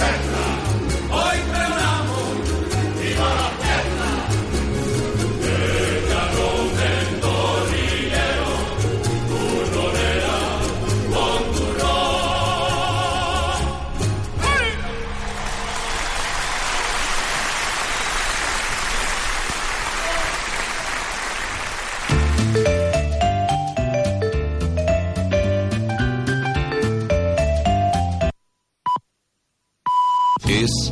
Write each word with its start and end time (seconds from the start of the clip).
Es 0.00 0.29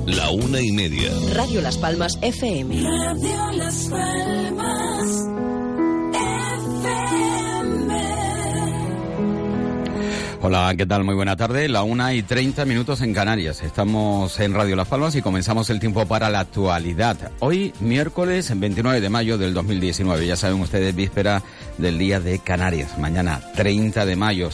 la 0.09 0.31
una 0.31 0.61
y 0.61 0.73
media. 0.73 1.11
Radio 1.35 1.61
Las 1.61 1.77
Palmas 1.77 2.19
FM. 2.23 2.83
Radio 2.83 3.53
Las 3.53 3.89
Palmas 3.89 5.29
FM. 6.13 7.89
Hola, 10.41 10.73
¿qué 10.77 10.87
tal? 10.87 11.05
Muy 11.05 11.15
buena 11.15 11.37
tarde. 11.37 11.69
La 11.69 11.83
una 11.83 12.15
y 12.15 12.23
treinta 12.23 12.65
minutos 12.65 13.03
en 13.03 13.13
Canarias. 13.13 13.63
Estamos 13.63 14.41
en 14.41 14.55
Radio 14.55 14.77
Las 14.77 14.89
Palmas 14.89 15.15
y 15.15 15.21
comenzamos 15.21 15.69
el 15.69 15.79
tiempo 15.79 16.07
para 16.07 16.31
la 16.31 16.41
actualidad. 16.41 17.17
Hoy, 17.41 17.75
miércoles 17.81 18.51
29 18.59 19.03
de 19.03 19.11
mayo 19.11 19.37
del 19.37 19.53
2019. 19.53 20.27
Ya 20.27 20.37
saben 20.37 20.61
ustedes, 20.61 20.95
víspera 20.95 21.43
del 21.77 21.99
Día 21.99 22.21
de 22.21 22.39
Canarias. 22.39 22.97
Mañana, 22.99 23.43
30 23.57 24.07
de 24.07 24.17
mayo. 24.17 24.49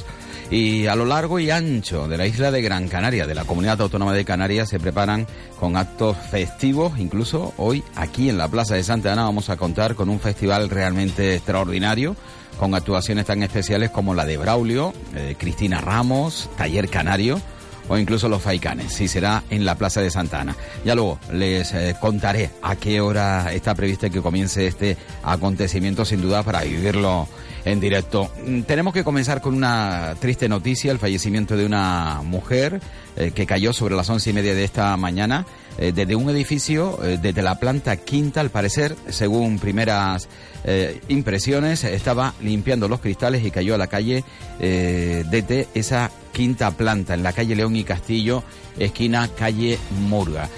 Y 0.50 0.87
a 0.87 0.95
lo 0.95 1.06
largo 1.06 1.39
y 1.39 1.50
ancho 1.50 2.06
de 2.06 2.17
la 2.17 2.27
isla 2.27 2.50
de 2.50 2.62
Gran 2.62 2.89
Canaria, 2.89 3.27
de 3.27 3.34
la 3.34 3.45
Comunidad 3.45 3.81
Autónoma 3.81 4.12
de 4.12 4.25
Canarias, 4.25 4.69
se 4.69 4.78
preparan 4.78 5.27
con 5.59 5.77
actos 5.77 6.17
festivos. 6.31 6.98
Incluso 6.98 7.55
hoy, 7.56 7.83
aquí 7.97 8.28
en 8.28 8.39
la 8.39 8.48
Plaza 8.48 8.75
de 8.75 8.83
Santa 8.83 9.12
Ana, 9.12 9.25
vamos 9.25 9.48
a 9.50 9.56
contar 9.56 9.95
con 9.95 10.09
un 10.09 10.20
festival 10.20 10.70
realmente 10.70 11.34
extraordinario, 11.34 12.15
con 12.59 12.75
actuaciones 12.75 13.27
tan 13.27 13.42
especiales 13.42 13.91
como 13.91 14.15
la 14.15 14.25
de 14.25 14.37
Braulio, 14.37 14.92
eh, 15.15 15.34
Cristina 15.39 15.81
Ramos, 15.81 16.48
Taller 16.56 16.89
Canario 16.89 17.41
o 17.89 17.98
incluso 17.98 18.28
los 18.28 18.42
faicanes, 18.42 18.92
si 18.92 19.09
será 19.09 19.42
en 19.50 19.65
la 19.65 19.77
Plaza 19.77 20.00
de 20.00 20.11
Santa 20.11 20.41
Ana. 20.41 20.56
Ya 20.84 20.95
luego 20.95 21.19
les 21.33 21.72
eh, 21.75 21.97
contaré 22.00 22.50
a 22.62 22.77
qué 22.77 23.00
hora 23.00 23.53
está 23.53 23.75
previsto 23.75 24.11
que 24.11 24.22
comience 24.22 24.67
este 24.67 24.97
acontecimiento, 25.22 26.05
sin 26.05 26.22
duda, 26.22 26.42
para 26.42 26.62
vivirlo 26.62 27.28
en 27.64 27.80
directo. 27.80 28.30
Mm, 28.46 28.62
Tenemos 28.62 28.92
que 28.94 29.04
comenzar 29.04 29.40
con 29.40 29.54
una 29.54 30.14
triste 30.20 30.48
noticia, 30.48 30.92
el 30.92 30.98
fallecimiento 30.98 31.56
de 31.56 31.66
una 31.66 32.20
mujer 32.22 32.80
eh, 33.16 33.32
que 33.34 33.46
cayó 33.46 33.72
sobre 33.72 33.94
las 33.94 34.08
once 34.10 34.30
y 34.30 34.32
media 34.32 34.54
de 34.54 34.64
esta 34.64 34.96
mañana 34.96 35.46
eh, 35.78 35.92
desde 35.92 36.14
un 36.14 36.30
edificio, 36.30 36.98
eh, 37.03 37.19
desde 37.20 37.42
la 37.42 37.56
planta 37.56 37.97
quinta, 37.97 38.41
al 38.41 38.50
parecer, 38.50 38.94
según 39.08 39.58
primeras 39.58 40.28
eh, 40.64 41.00
impresiones, 41.09 41.82
estaba 41.84 42.34
limpiando 42.41 42.88
los 42.88 43.00
cristales 43.00 43.44
y 43.44 43.50
cayó 43.50 43.75
a 43.75 43.78
la 43.78 43.88
calle 43.88 44.25
desde 44.59 45.66
esa 45.75 46.10
quinta 46.32 46.71
planta, 46.71 47.15
en 47.15 47.22
la 47.22 47.32
calle 47.32 47.56
León 47.56 47.75
y 47.76 47.84
Castillo, 47.84 48.44
esquina 48.78 49.28
calle 49.37 49.78
Murga. 50.09 50.48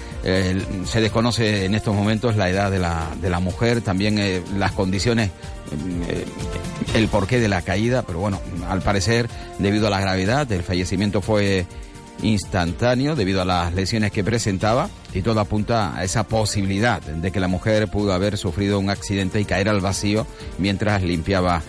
Se 0.85 1.01
desconoce 1.01 1.65
en 1.65 1.75
estos 1.75 1.95
momentos 1.95 2.35
la 2.35 2.49
edad 2.49 2.69
de 2.71 2.79
la, 2.79 3.07
de 3.21 3.29
la 3.29 3.39
mujer, 3.39 3.81
también 3.81 4.43
las 4.57 4.71
condiciones, 4.71 5.31
el 6.93 7.07
porqué 7.07 7.39
de 7.39 7.47
la 7.47 7.63
caída, 7.63 8.03
pero 8.03 8.19
bueno, 8.19 8.39
al 8.69 8.81
parecer, 8.81 9.29
debido 9.59 9.87
a 9.87 9.89
la 9.89 9.99
gravedad, 9.99 10.49
el 10.51 10.63
fallecimiento 10.63 11.21
fue 11.21 11.65
instantáneo 12.21 13.15
debido 13.15 13.41
a 13.41 13.45
las 13.45 13.73
lesiones 13.73 14.11
que 14.11 14.23
presentaba 14.23 14.89
y 15.13 15.21
todo 15.21 15.39
apunta 15.39 15.95
a 15.97 16.03
esa 16.03 16.23
posibilidad 16.23 17.01
de 17.01 17.31
que 17.31 17.39
la 17.39 17.47
mujer 17.47 17.87
pudo 17.87 18.13
haber 18.13 18.37
sufrido 18.37 18.79
un 18.79 18.89
accidente 18.89 19.39
y 19.39 19.45
caer 19.45 19.69
al 19.69 19.81
vacío 19.81 20.25
mientras 20.57 21.03
limpiaba 21.03 21.61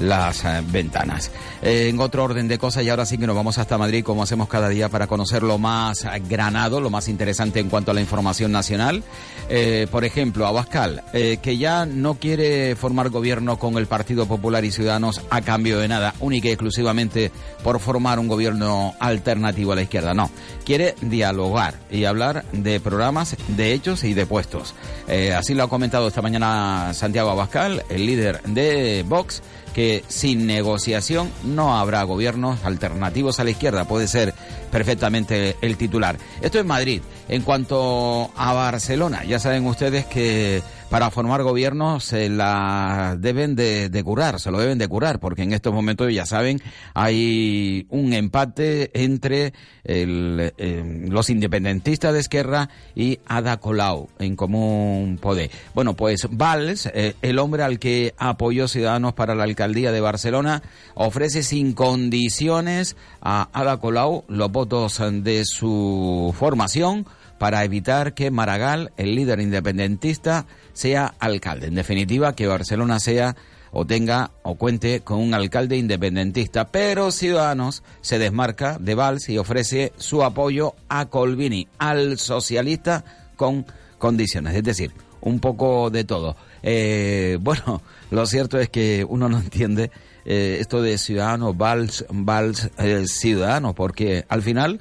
las 0.00 0.44
eh, 0.44 0.62
ventanas. 0.66 1.30
Eh, 1.62 1.88
en 1.88 2.00
otro 2.00 2.24
orden 2.24 2.48
de 2.48 2.58
cosas, 2.58 2.84
y 2.84 2.88
ahora 2.88 3.06
sí 3.06 3.18
que 3.18 3.26
nos 3.26 3.36
vamos 3.36 3.58
hasta 3.58 3.78
Madrid, 3.78 4.04
como 4.04 4.22
hacemos 4.22 4.48
cada 4.48 4.68
día, 4.68 4.88
para 4.88 5.06
conocer 5.06 5.42
lo 5.42 5.58
más 5.58 6.04
eh, 6.04 6.22
granado, 6.28 6.80
lo 6.80 6.90
más 6.90 7.08
interesante 7.08 7.60
en 7.60 7.68
cuanto 7.68 7.90
a 7.90 7.94
la 7.94 8.00
información 8.00 8.52
nacional. 8.52 9.02
Eh, 9.48 9.86
por 9.90 10.04
ejemplo, 10.04 10.46
Abascal, 10.46 11.02
eh, 11.12 11.38
que 11.42 11.58
ya 11.58 11.84
no 11.86 12.14
quiere 12.14 12.76
formar 12.76 13.10
gobierno 13.10 13.58
con 13.58 13.76
el 13.76 13.86
Partido 13.86 14.26
Popular 14.26 14.64
y 14.64 14.70
Ciudadanos 14.70 15.20
a 15.30 15.42
cambio 15.42 15.78
de 15.78 15.88
nada, 15.88 16.14
única 16.20 16.48
y 16.48 16.52
exclusivamente 16.52 17.30
por 17.62 17.78
formar 17.80 18.18
un 18.18 18.28
gobierno 18.28 18.94
alternativo 19.00 19.72
a 19.72 19.76
la 19.76 19.82
izquierda. 19.82 20.14
No, 20.14 20.30
quiere 20.64 20.94
dialogar 21.02 21.74
y 21.90 22.04
hablar 22.04 22.44
de 22.52 22.80
programas, 22.80 23.36
de 23.48 23.72
hechos 23.72 24.04
y 24.04 24.14
de 24.14 24.26
puestos. 24.26 24.74
Eh, 25.08 25.34
así 25.34 25.54
lo 25.54 25.64
ha 25.64 25.68
comentado 25.68 26.08
esta 26.08 26.22
mañana 26.22 26.92
Santiago 26.94 27.30
Abascal, 27.30 27.84
el 27.90 28.06
líder 28.06 28.42
de 28.42 29.04
Vox 29.06 29.42
que 29.74 30.04
sin 30.08 30.46
negociación 30.46 31.30
no 31.42 31.76
habrá 31.76 32.02
gobiernos 32.04 32.64
alternativos 32.64 33.40
a 33.40 33.44
la 33.44 33.50
izquierda. 33.50 33.86
Puede 33.86 34.08
ser 34.08 34.32
perfectamente 34.70 35.56
el 35.60 35.76
titular. 35.76 36.16
Esto 36.40 36.58
es 36.58 36.64
Madrid. 36.64 37.02
En 37.28 37.42
cuanto 37.42 38.30
a 38.36 38.52
Barcelona, 38.52 39.24
ya 39.24 39.38
saben 39.38 39.66
ustedes 39.66 40.06
que 40.06 40.62
para 40.90 41.10
formar 41.10 41.42
gobierno 41.42 42.00
se 42.00 42.28
la 42.28 43.16
deben 43.18 43.56
de, 43.56 44.02
curar, 44.04 44.38
se 44.40 44.50
lo 44.50 44.58
deben 44.58 44.78
de 44.78 44.88
curar, 44.88 45.18
porque 45.18 45.42
en 45.42 45.52
estos 45.52 45.72
momentos, 45.72 46.12
ya 46.12 46.26
saben, 46.26 46.60
hay 46.94 47.86
un 47.90 48.12
empate 48.12 48.90
entre 48.94 49.52
el, 49.84 50.52
eh, 50.56 51.06
los 51.08 51.30
independentistas 51.30 52.12
de 52.12 52.20
Esquerra 52.20 52.68
y 52.94 53.18
Ada 53.26 53.58
Colau 53.58 54.08
en 54.18 54.36
Común 54.36 55.18
Poder. 55.20 55.50
Bueno, 55.74 55.94
pues 55.94 56.28
Valls, 56.30 56.86
eh, 56.94 57.14
el 57.22 57.38
hombre 57.38 57.62
al 57.62 57.78
que 57.78 58.14
apoyó 58.18 58.68
Ciudadanos 58.68 59.14
para 59.14 59.34
la 59.34 59.44
alcaldía 59.44 59.92
de 59.92 60.00
Barcelona, 60.00 60.62
ofrece 60.94 61.42
sin 61.42 61.72
condiciones 61.72 62.96
a 63.20 63.48
Ada 63.52 63.78
Colau 63.78 64.24
los 64.28 64.50
votos 64.52 65.00
de 65.22 65.44
su 65.44 66.34
formación 66.38 67.06
para 67.38 67.64
evitar 67.64 68.14
que 68.14 68.30
Maragall, 68.30 68.92
el 68.96 69.14
líder 69.14 69.40
independentista, 69.40 70.46
sea 70.72 71.14
alcalde. 71.18 71.66
En 71.66 71.74
definitiva, 71.74 72.34
que 72.34 72.46
Barcelona 72.46 73.00
sea 73.00 73.36
o 73.74 73.84
tenga 73.84 74.30
o 74.42 74.54
cuente 74.54 75.00
con 75.00 75.18
un 75.18 75.34
alcalde 75.34 75.76
independentista. 75.76 76.68
Pero 76.68 77.10
Ciudadanos 77.10 77.82
se 78.00 78.18
desmarca 78.18 78.78
de 78.78 78.94
Valls 78.94 79.28
y 79.28 79.38
ofrece 79.38 79.92
su 79.96 80.22
apoyo 80.22 80.74
a 80.88 81.06
Colvini, 81.06 81.66
al 81.78 82.18
socialista 82.18 83.04
con 83.36 83.66
condiciones. 83.98 84.54
Es 84.54 84.62
decir, 84.62 84.92
un 85.20 85.40
poco 85.40 85.90
de 85.90 86.04
todo. 86.04 86.36
Eh, 86.62 87.36
bueno, 87.40 87.82
lo 88.10 88.26
cierto 88.26 88.58
es 88.58 88.68
que 88.68 89.04
uno 89.08 89.28
no 89.28 89.38
entiende 89.38 89.90
eh, 90.24 90.58
esto 90.60 90.80
de 90.80 90.96
Ciudadanos, 90.96 91.56
Valls, 91.56 92.06
Valls, 92.10 92.70
eh, 92.78 93.06
Ciudadanos, 93.06 93.74
porque 93.74 94.24
al 94.28 94.42
final, 94.42 94.80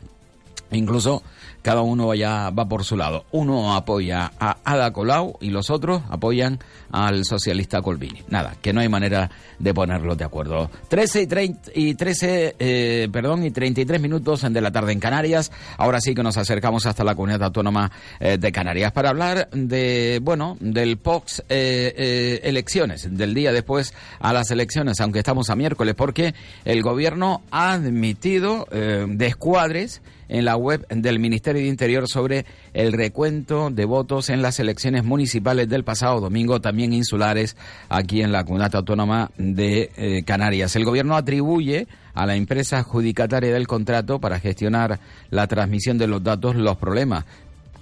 incluso 0.72 1.24
cada 1.64 1.82
uno 1.82 2.08
vaya, 2.08 2.52
va 2.52 2.68
por 2.68 2.84
su 2.84 2.96
lado. 2.96 3.26
Uno 3.32 3.74
apoya 3.76 4.32
a 4.40 4.58
Ada 4.64 4.92
Colau 4.92 5.38
y 5.42 5.50
los 5.50 5.72
otros 5.72 6.04
apoyan 6.10 6.60
al 6.92 7.26
socialista 7.26 7.82
Colvini. 7.82 8.22
Nada, 8.28 8.56
que 8.62 8.74
no 8.74 8.82
hay 8.82 8.90
manera 8.90 9.32
de 9.58 9.74
ponerlos 9.74 10.18
de 10.18 10.26
acuerdo. 10.26 10.70
13 10.90 11.22
y, 11.22 11.28
30, 11.28 11.72
y 11.74 11.96
13, 11.96 12.56
eh, 12.60 13.10
perdón, 13.12 13.46
y 13.46 13.52
33 13.52 14.00
minutos 14.00 14.42
de 14.42 14.62
la 14.62 14.72
tarde 14.72 14.92
en 14.92 15.00
Canarias. 15.00 15.52
Ahora 15.78 16.02
sí 16.02 16.14
que 16.14 16.22
nos 16.22 16.38
acercamos 16.38 16.86
hasta 16.86 17.04
la 17.04 17.16
comunidad 17.16 17.44
autónoma 17.44 17.92
eh, 18.20 18.38
de 18.38 18.52
Canarias 18.52 18.92
para 18.92 19.10
hablar 19.10 19.50
de, 19.52 20.20
bueno, 20.22 20.58
del 20.60 20.98
POX 20.98 21.40
eh, 21.50 21.94
eh, 21.98 22.42
elecciones, 22.44 23.08
del 23.10 23.34
día 23.34 23.54
después 23.54 23.94
a 24.20 24.34
las 24.34 24.52
elecciones, 24.52 25.00
aunque 25.00 25.20
estamos 25.20 25.50
a 25.50 25.56
miércoles, 25.56 25.96
porque 25.96 26.36
el 26.66 26.82
gobierno 26.82 27.42
ha 27.52 27.74
admitido 27.74 28.68
descuadres 29.08 30.02
en 30.30 30.46
la 30.46 30.56
web 30.56 30.86
del 30.90 31.20
Ministerio 31.20 31.62
de 31.62 31.68
Interior 31.68 32.08
sobre 32.08 32.46
el 32.74 32.94
recuento 32.94 33.70
de 33.70 33.86
votos 33.86 34.30
en 34.30 34.42
las 34.42 34.60
elecciones 34.60 35.04
municipales 35.04 35.70
del 35.70 35.84
pasado 35.84 36.20
domingo, 36.20 36.62
también 36.62 36.94
insulares, 36.94 37.56
aquí 37.90 38.22
en 38.22 38.32
la 38.32 38.44
comunidad 38.44 38.76
autónoma 38.76 39.32
de 39.38 39.92
eh, 39.98 40.24
Canarias. 40.24 40.76
El 40.76 40.86
gobierno 40.86 41.16
atribuye 41.16 41.88
a 42.14 42.26
la 42.26 42.36
empresa 42.36 42.80
adjudicataria 42.80 43.54
del 43.54 43.68
contrato 43.68 44.20
para 44.20 44.40
gestionar 44.40 45.00
la 45.30 45.48
transmisión 45.48 45.98
de 45.98 46.08
los 46.08 46.24
datos 46.24 46.56
los 46.56 46.78
problemas 46.78 47.26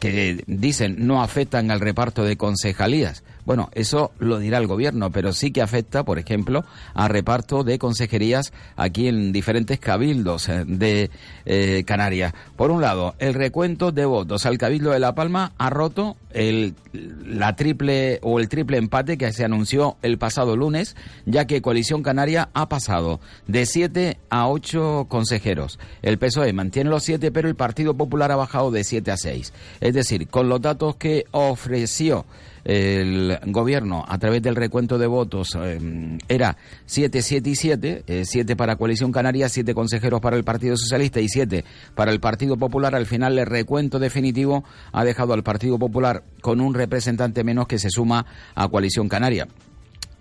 que 0.01 0.43
dicen 0.47 0.95
no 1.05 1.21
afectan 1.21 1.69
al 1.69 1.79
reparto 1.79 2.23
de 2.23 2.35
concejalías. 2.35 3.23
Bueno, 3.45 3.69
eso 3.73 4.11
lo 4.17 4.39
dirá 4.39 4.57
el 4.57 4.65
gobierno, 4.65 5.11
pero 5.11 5.31
sí 5.31 5.51
que 5.51 5.61
afecta, 5.61 6.03
por 6.03 6.17
ejemplo, 6.17 6.65
a 6.95 7.07
reparto 7.07 7.63
de 7.63 7.77
consejerías 7.77 8.51
aquí 8.75 9.07
en 9.07 9.31
diferentes 9.31 9.79
cabildos 9.79 10.49
eh, 10.49 10.63
de 10.65 11.11
eh, 11.45 11.83
Canarias. 11.85 12.33
Por 12.55 12.71
un 12.71 12.81
lado, 12.81 13.13
el 13.19 13.35
recuento 13.35 13.91
de 13.91 14.05
votos 14.05 14.45
al 14.45 14.57
cabildo 14.57 14.91
de 14.91 14.99
La 14.99 15.13
Palma 15.13 15.53
ha 15.57 15.69
roto 15.69 16.17
el, 16.33 16.75
la 16.93 17.55
triple 17.55 18.19
o 18.21 18.39
el 18.39 18.49
triple 18.49 18.77
empate 18.77 19.17
que 19.17 19.31
se 19.33 19.43
anunció 19.43 19.97
el 20.01 20.17
pasado 20.17 20.55
lunes, 20.55 20.95
ya 21.25 21.45
que 21.45 21.61
Coalición 21.61 22.03
Canaria 22.03 22.49
ha 22.53 22.69
pasado 22.69 23.19
de 23.47 23.65
siete 23.65 24.17
a 24.29 24.47
ocho 24.47 25.05
consejeros. 25.09 25.79
El 26.01 26.17
PSOE 26.17 26.53
mantiene 26.53 26.89
los 26.89 27.03
siete, 27.03 27.31
pero 27.31 27.47
el 27.49 27.55
Partido 27.55 27.95
Popular 27.95 28.31
ha 28.31 28.35
bajado 28.35 28.71
de 28.71 28.83
siete 28.83 29.11
a 29.11 29.17
seis. 29.17 29.53
Es 29.91 29.95
decir, 29.95 30.29
con 30.29 30.47
los 30.47 30.61
datos 30.61 30.95
que 30.95 31.25
ofreció 31.31 32.25
el 32.63 33.37
gobierno 33.47 34.05
a 34.07 34.17
través 34.19 34.41
del 34.41 34.55
recuento 34.55 34.97
de 34.97 35.05
votos 35.05 35.49
eh, 35.61 36.17
era 36.29 36.55
7, 36.85 37.21
7 37.21 37.49
y 37.49 37.55
7, 37.55 38.23
7 38.23 38.53
eh, 38.53 38.55
para 38.55 38.77
Coalición 38.77 39.11
Canaria, 39.11 39.49
7 39.49 39.73
consejeros 39.73 40.21
para 40.21 40.37
el 40.37 40.45
Partido 40.45 40.77
Socialista 40.77 41.19
y 41.19 41.27
7 41.27 41.65
para 41.93 42.13
el 42.13 42.21
Partido 42.21 42.55
Popular. 42.55 42.95
Al 42.95 43.05
final 43.05 43.37
el 43.37 43.45
recuento 43.45 43.99
definitivo 43.99 44.63
ha 44.93 45.03
dejado 45.03 45.33
al 45.33 45.43
Partido 45.43 45.77
Popular 45.77 46.23
con 46.39 46.61
un 46.61 46.73
representante 46.73 47.43
menos 47.43 47.67
que 47.67 47.77
se 47.77 47.89
suma 47.89 48.25
a 48.55 48.69
Coalición 48.69 49.09
Canaria. 49.09 49.49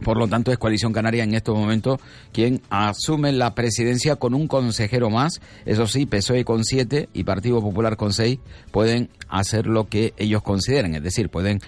Por 0.02 0.16
lo 0.16 0.28
tanto, 0.28 0.50
es 0.50 0.58
Coalición 0.58 0.92
Canaria 0.92 1.24
en 1.24 1.34
estos 1.34 1.56
momentos 1.56 2.00
quien 2.32 2.62
asume 2.70 3.32
la 3.32 3.54
presidencia 3.54 4.16
con 4.16 4.34
un 4.34 4.48
consejero 4.48 5.10
más. 5.10 5.40
Eso 5.66 5.86
sí, 5.86 6.06
PSOE 6.06 6.44
con 6.44 6.64
siete 6.64 7.08
y 7.12 7.24
Partido 7.24 7.60
Popular 7.60 7.96
con 7.96 8.12
seis 8.12 8.38
pueden 8.70 9.10
hacer 9.28 9.66
lo 9.66 9.88
que 9.88 10.14
ellos 10.16 10.42
consideren. 10.42 10.94
Es 10.94 11.02
decir, 11.02 11.28
pueden 11.28 11.58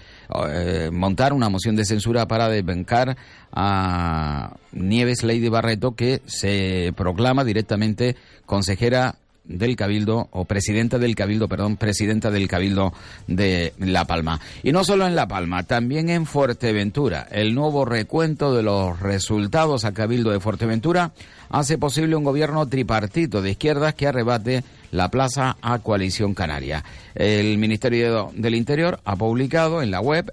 eh, 0.49 0.91
montar 0.93 1.33
una 1.33 1.49
moción 1.49 1.77
de 1.77 1.85
censura 1.85 2.27
para 2.27 2.49
desbancar 2.49 3.17
a 3.53 4.57
Nieves 4.73 5.23
Lady 5.23 5.49
Barreto, 5.49 5.95
que 5.95 6.23
se 6.27 6.93
proclama 6.97 7.45
directamente 7.45 8.17
consejera 8.47 9.17
del 9.45 9.77
Cabildo, 9.77 10.29
o 10.31 10.45
presidenta 10.45 10.99
del 10.99 11.15
Cabildo, 11.15 11.49
perdón, 11.49 11.77
presidenta 11.77 12.31
del 12.31 12.49
Cabildo 12.49 12.93
de 13.27 13.73
La 13.79 14.05
Palma. 14.05 14.41
Y 14.63 14.73
no 14.73 14.85
solo 14.85 15.07
en 15.07 15.17
La 15.17 15.29
Palma, 15.29 15.65
también 15.65 16.09
en 16.11 16.27
Fuerteventura. 16.27 17.27
El 17.31 17.55
nuevo 17.55 17.85
recuento 17.85 18.55
de 18.55 18.63
los 18.63 19.01
resultados 19.01 19.85
a 19.85 19.93
Cabildo 19.93 20.31
de 20.31 20.41
Fuerteventura 20.41 21.13
hace 21.51 21.77
posible 21.79 22.17
un 22.17 22.25
gobierno 22.25 22.67
tripartito 22.67 23.43
de 23.43 23.51
izquierdas 23.51 23.95
que 23.95 24.07
arrebate 24.07 24.65
la 24.91 25.11
plaza 25.11 25.57
a 25.61 25.79
Coalición 25.81 26.35
Canaria. 26.35 26.85
El 27.15 27.59
Ministerio 27.59 28.31
del 28.35 28.55
Interior 28.55 29.01
ha 29.05 29.17
publicado 29.17 29.83
en 29.83 29.91
la 29.91 30.01
web 30.01 30.31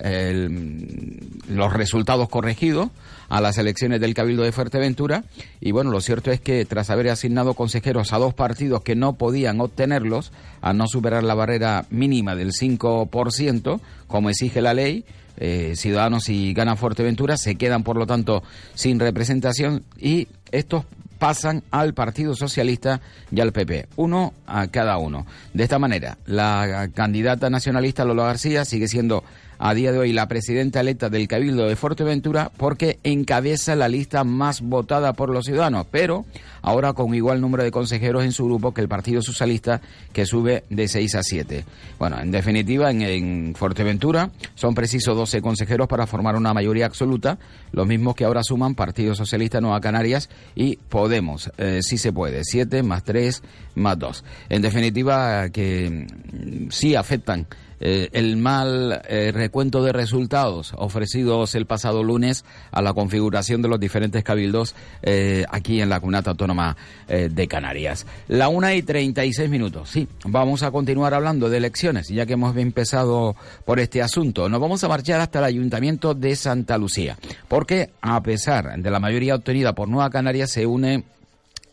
los 1.47 1.73
resultados 1.73 2.29
corregidos 2.29 2.89
a 3.29 3.41
las 3.41 3.57
elecciones 3.57 4.01
del 4.01 4.13
Cabildo 4.13 4.43
de 4.43 4.51
Fuerteventura 4.51 5.23
y 5.61 5.71
bueno, 5.71 5.91
lo 5.91 6.01
cierto 6.01 6.31
es 6.31 6.41
que 6.41 6.65
tras 6.65 6.89
haber 6.89 7.09
asignado 7.09 7.53
consejeros 7.53 8.11
a 8.11 8.17
dos 8.17 8.33
partidos 8.33 8.81
que 8.81 8.95
no 8.95 9.13
podían 9.13 9.61
obtenerlos, 9.61 10.31
a 10.61 10.73
no 10.73 10.87
superar 10.87 11.23
la 11.23 11.35
barrera 11.35 11.85
mínima 11.89 12.35
del 12.35 12.51
5%, 12.51 13.79
como 14.07 14.29
exige 14.29 14.61
la 14.61 14.73
ley, 14.73 15.05
eh, 15.37 15.73
Ciudadanos 15.75 16.27
y 16.27 16.53
Gana 16.53 16.75
Fuerteventura 16.75 17.37
se 17.37 17.55
quedan, 17.55 17.83
por 17.83 17.95
lo 17.95 18.05
tanto, 18.05 18.43
sin 18.73 18.99
representación 18.99 19.83
y 19.97 20.27
estos 20.51 20.85
pasan 21.19 21.63
al 21.69 21.93
Partido 21.93 22.33
Socialista 22.33 23.01
y 23.31 23.39
al 23.41 23.51
PP, 23.51 23.87
uno 23.97 24.33
a 24.47 24.67
cada 24.67 24.97
uno. 24.97 25.27
De 25.53 25.63
esta 25.63 25.77
manera, 25.77 26.17
la 26.25 26.89
candidata 26.93 27.49
nacionalista 27.49 28.05
Lola 28.05 28.23
García 28.23 28.65
sigue 28.65 28.87
siendo 28.87 29.23
a 29.59 29.73
día 29.73 29.91
de 29.91 29.99
hoy 29.99 30.13
la 30.13 30.27
presidenta 30.27 30.79
electa 30.79 31.09
del 31.09 31.27
Cabildo 31.27 31.67
de 31.67 31.75
Fuerteventura 31.75 32.49
porque 32.55 32.99
encabeza 33.03 33.75
la 33.75 33.89
lista 33.89 34.23
más 34.23 34.61
votada 34.61 35.13
por 35.13 35.29
los 35.29 35.45
ciudadanos, 35.45 35.85
pero 35.91 36.25
ahora 36.61 36.93
con 36.93 37.13
igual 37.13 37.41
número 37.41 37.63
de 37.63 37.71
consejeros 37.71 38.23
en 38.23 38.31
su 38.31 38.45
grupo 38.45 38.73
que 38.73 38.81
el 38.81 38.87
Partido 38.87 39.21
Socialista, 39.21 39.81
que 40.13 40.25
sube 40.25 40.63
de 40.69 40.87
6 40.87 41.15
a 41.15 41.23
7. 41.23 41.65
Bueno, 41.99 42.19
en 42.19 42.31
definitiva, 42.31 42.89
en, 42.89 43.53
Fuerteventura 43.53 44.31
son 44.55 44.73
precisos 44.73 45.15
12 45.15 45.41
consejeros 45.41 45.87
para 45.87 46.07
formar 46.07 46.35
una 46.35 46.53
mayoría 46.53 46.85
absoluta, 46.85 47.37
los 47.73 47.85
mismos 47.85 48.15
que 48.15 48.23
ahora 48.23 48.43
suman 48.43 48.75
Partido 48.75 49.13
Socialista 49.13 49.59
Nueva 49.59 49.81
Canarias 49.81 50.29
y 50.55 50.77
Podemos, 50.77 51.51
eh, 51.57 51.79
si 51.81 51.97
se 51.97 52.13
puede, 52.13 52.43
7 52.43 52.81
más 52.83 53.03
3 53.03 53.43
más 53.75 53.99
2. 53.99 54.23
En 54.49 54.61
definitiva, 54.61 55.49
que 55.49 56.07
mm, 56.07 56.69
sí 56.69 56.95
afectan 56.95 57.47
eh, 57.79 58.09
el 58.13 58.37
mal 58.37 59.01
eh, 59.07 59.31
recuento 59.33 59.83
de 59.83 59.91
resultados 59.91 60.73
ofrecidos 60.75 61.55
el 61.55 61.65
pasado 61.65 62.03
lunes 62.03 62.45
a 62.71 62.81
la 62.81 62.93
configuración 62.93 63.61
de 63.61 63.67
los 63.69 63.79
diferentes 63.79 64.23
cabildos 64.23 64.75
eh, 65.01 65.45
aquí 65.49 65.81
en 65.81 65.89
la 65.89 65.99
Comunidad 65.99 66.29
Autónoma 66.29 66.75
de 67.07 67.47
Canarias. 67.47 68.05
La 68.27 68.49
una 68.49 68.75
y 68.75 68.83
treinta 68.83 69.25
y 69.25 69.33
seis 69.33 69.49
minutos. 69.49 69.89
Sí, 69.89 70.07
vamos 70.25 70.63
a 70.63 70.71
continuar 70.71 71.13
hablando 71.13 71.49
de 71.49 71.57
elecciones, 71.57 72.07
ya 72.09 72.25
que 72.25 72.33
hemos 72.33 72.55
empezado 72.55 73.35
por 73.65 73.79
este 73.79 74.01
asunto. 74.01 74.47
Nos 74.47 74.61
vamos 74.61 74.83
a 74.83 74.87
marchar 74.87 75.19
hasta 75.19 75.39
el 75.39 75.45
Ayuntamiento 75.45 76.13
de 76.13 76.35
Santa 76.35 76.77
Lucía, 76.77 77.17
porque 77.47 77.89
a 78.01 78.21
pesar 78.21 78.79
de 78.79 78.91
la 78.91 78.99
mayoría 78.99 79.35
obtenida 79.35 79.73
por 79.73 79.87
Nueva 79.87 80.09
Canarias, 80.09 80.51
se 80.51 80.65
une 80.65 81.03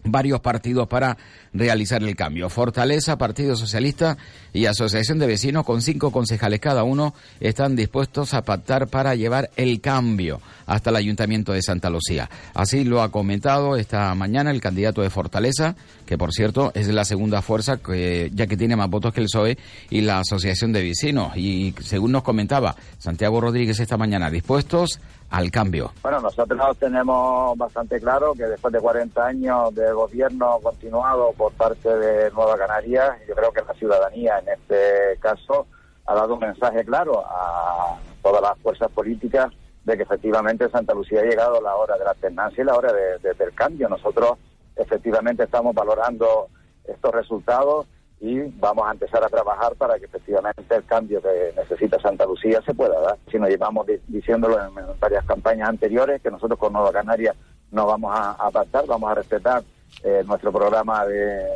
varios 0.06 0.40
partidos 0.40 0.88
para 0.88 1.16
realizar 1.52 2.02
el 2.02 2.16
cambio. 2.16 2.48
Fortaleza, 2.48 3.18
Partido 3.18 3.56
Socialista 3.56 4.16
y 4.52 4.66
Asociación 4.66 5.18
de 5.18 5.26
Vecinos 5.26 5.64
con 5.64 5.82
cinco 5.82 6.10
concejales 6.10 6.60
cada 6.60 6.84
uno 6.84 7.14
están 7.40 7.76
dispuestos 7.76 8.34
a 8.34 8.42
pactar 8.42 8.88
para 8.88 9.14
llevar 9.14 9.50
el 9.56 9.80
cambio 9.80 10.40
hasta 10.66 10.90
el 10.90 10.96
Ayuntamiento 10.96 11.52
de 11.52 11.62
Santa 11.62 11.90
Lucía. 11.90 12.28
Así 12.54 12.84
lo 12.84 13.02
ha 13.02 13.10
comentado 13.10 13.76
esta 13.76 14.14
mañana 14.14 14.50
el 14.50 14.60
candidato 14.60 15.02
de 15.02 15.10
Fortaleza, 15.10 15.76
que 16.04 16.18
por 16.18 16.32
cierto 16.32 16.72
es 16.74 16.88
la 16.88 17.04
segunda 17.04 17.42
fuerza 17.42 17.78
que, 17.78 18.30
ya 18.34 18.46
que 18.46 18.56
tiene 18.56 18.76
más 18.76 18.90
votos 18.90 19.12
que 19.12 19.20
el 19.20 19.26
PSOE 19.26 19.58
y 19.90 20.00
la 20.02 20.20
Asociación 20.20 20.72
de 20.72 20.82
Vecinos. 20.82 21.36
Y 21.36 21.74
según 21.82 22.12
nos 22.12 22.22
comentaba 22.22 22.76
Santiago 22.98 23.40
Rodríguez 23.40 23.80
esta 23.80 23.96
mañana, 23.96 24.30
dispuestos 24.30 25.00
al 25.30 25.50
cambio? 25.50 25.92
Bueno, 26.02 26.20
nosotros 26.20 26.76
tenemos 26.78 27.56
bastante 27.58 28.00
claro 28.00 28.34
que 28.34 28.44
después 28.44 28.72
de 28.72 28.80
40 28.80 29.26
años 29.26 29.74
de 29.74 29.92
gobierno 29.92 30.58
continuado 30.62 31.32
por 31.32 31.52
parte 31.52 31.88
de 31.88 32.30
Nueva 32.30 32.56
Canarias, 32.56 33.16
yo 33.28 33.34
creo 33.34 33.52
que 33.52 33.62
la 33.62 33.74
ciudadanía 33.74 34.38
en 34.38 34.48
este 34.48 35.18
caso 35.20 35.66
ha 36.06 36.14
dado 36.14 36.34
un 36.34 36.40
mensaje 36.40 36.84
claro 36.84 37.24
a 37.26 37.98
todas 38.22 38.42
las 38.42 38.58
fuerzas 38.58 38.90
políticas 38.92 39.52
de 39.84 39.96
que 39.96 40.02
efectivamente 40.02 40.68
Santa 40.68 40.94
Lucía 40.94 41.20
ha 41.20 41.24
llegado 41.24 41.60
la 41.60 41.74
hora 41.76 41.96
de 41.96 42.04
la 42.04 42.10
alternancia 42.10 42.62
y 42.62 42.66
la 42.66 42.74
hora 42.74 42.92
del 42.92 43.54
cambio. 43.54 43.88
Nosotros 43.88 44.38
efectivamente 44.74 45.44
estamos 45.44 45.74
valorando 45.74 46.48
estos 46.84 47.12
resultados 47.12 47.86
y 48.26 48.40
vamos 48.58 48.88
a 48.88 48.90
empezar 48.90 49.22
a 49.22 49.28
trabajar 49.28 49.76
para 49.76 49.98
que 50.00 50.06
efectivamente 50.06 50.74
el 50.74 50.84
cambio 50.84 51.22
que 51.22 51.52
necesita 51.56 52.00
Santa 52.00 52.26
Lucía 52.26 52.60
se 52.66 52.74
pueda 52.74 52.98
dar. 53.00 53.18
Si 53.30 53.38
nos 53.38 53.48
llevamos 53.48 53.86
diciéndolo 54.08 54.60
en, 54.60 54.74
varias 54.98 55.24
campañas 55.26 55.68
anteriores, 55.68 56.20
que 56.20 56.30
nosotros 56.32 56.58
con 56.58 56.72
Nueva 56.72 56.90
Canaria 56.90 57.34
no 57.70 57.86
vamos 57.86 58.12
a, 58.12 58.32
apartar, 58.32 58.84
vamos 58.86 59.08
a 59.12 59.14
respetar 59.14 59.62
eh, 60.02 60.24
nuestro 60.26 60.50
programa 60.50 61.06
de, 61.06 61.46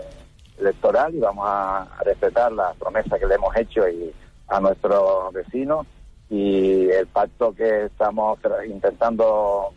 electoral 0.61 1.13
y 1.13 1.19
vamos 1.19 1.45
a, 1.49 1.89
respetar 2.05 2.53
las 2.53 2.77
promesas 2.77 3.19
que 3.19 3.27
le 3.27 3.35
hemos 3.35 3.57
hecho 3.57 3.89
y 3.89 4.15
a 4.47 4.61
nuestros 4.61 5.33
vecinos 5.33 5.87
y 6.29 6.89
el 6.91 7.09
pacto 7.09 7.53
que 7.53 7.87
estamos 7.87 8.39
intentando 8.69 9.73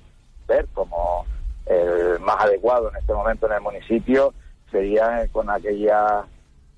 ver 0.48 0.68
como 0.74 1.26
el 1.66 2.20
más 2.20 2.42
adecuado 2.42 2.90
en 2.90 2.98
este 2.98 3.14
momento 3.14 3.48
en 3.48 3.54
el 3.54 3.62
municipio 3.62 4.34
sería 4.70 5.28
con 5.32 5.50
aquella 5.50 6.26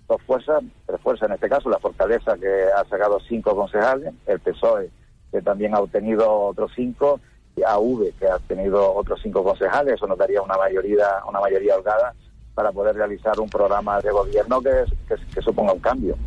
dos 0.07 0.21
fuerzas, 0.23 0.63
tres 0.85 1.01
fuerzas 1.01 1.29
en 1.29 1.35
este 1.35 1.49
caso, 1.49 1.69
la 1.69 1.79
Fortaleza 1.79 2.37
que 2.37 2.65
ha 2.75 2.83
sacado 2.85 3.19
cinco 3.21 3.55
concejales, 3.55 4.13
el 4.27 4.39
PSOE 4.39 4.89
que 5.31 5.41
también 5.41 5.75
ha 5.75 5.79
obtenido 5.79 6.31
otros 6.31 6.71
cinco, 6.75 7.19
y 7.55 7.63
AV 7.63 8.13
que 8.19 8.27
ha 8.27 8.39
tenido 8.39 8.93
otros 8.93 9.19
cinco 9.21 9.43
concejales, 9.43 9.95
eso 9.95 10.07
nos 10.07 10.17
daría 10.17 10.41
una 10.41 10.57
mayoría, 10.57 11.07
una 11.27 11.39
mayoría 11.39 11.75
holgada 11.75 12.13
para 12.55 12.71
poder 12.71 12.95
realizar 12.95 13.37
un 13.39 13.49
programa 13.49 13.99
de 13.99 14.09
gobierno 14.11 14.61
que, 14.61 14.69
que, 15.07 15.41
suponga 15.41 15.73
un 15.73 15.79
cambio. 15.79 16.17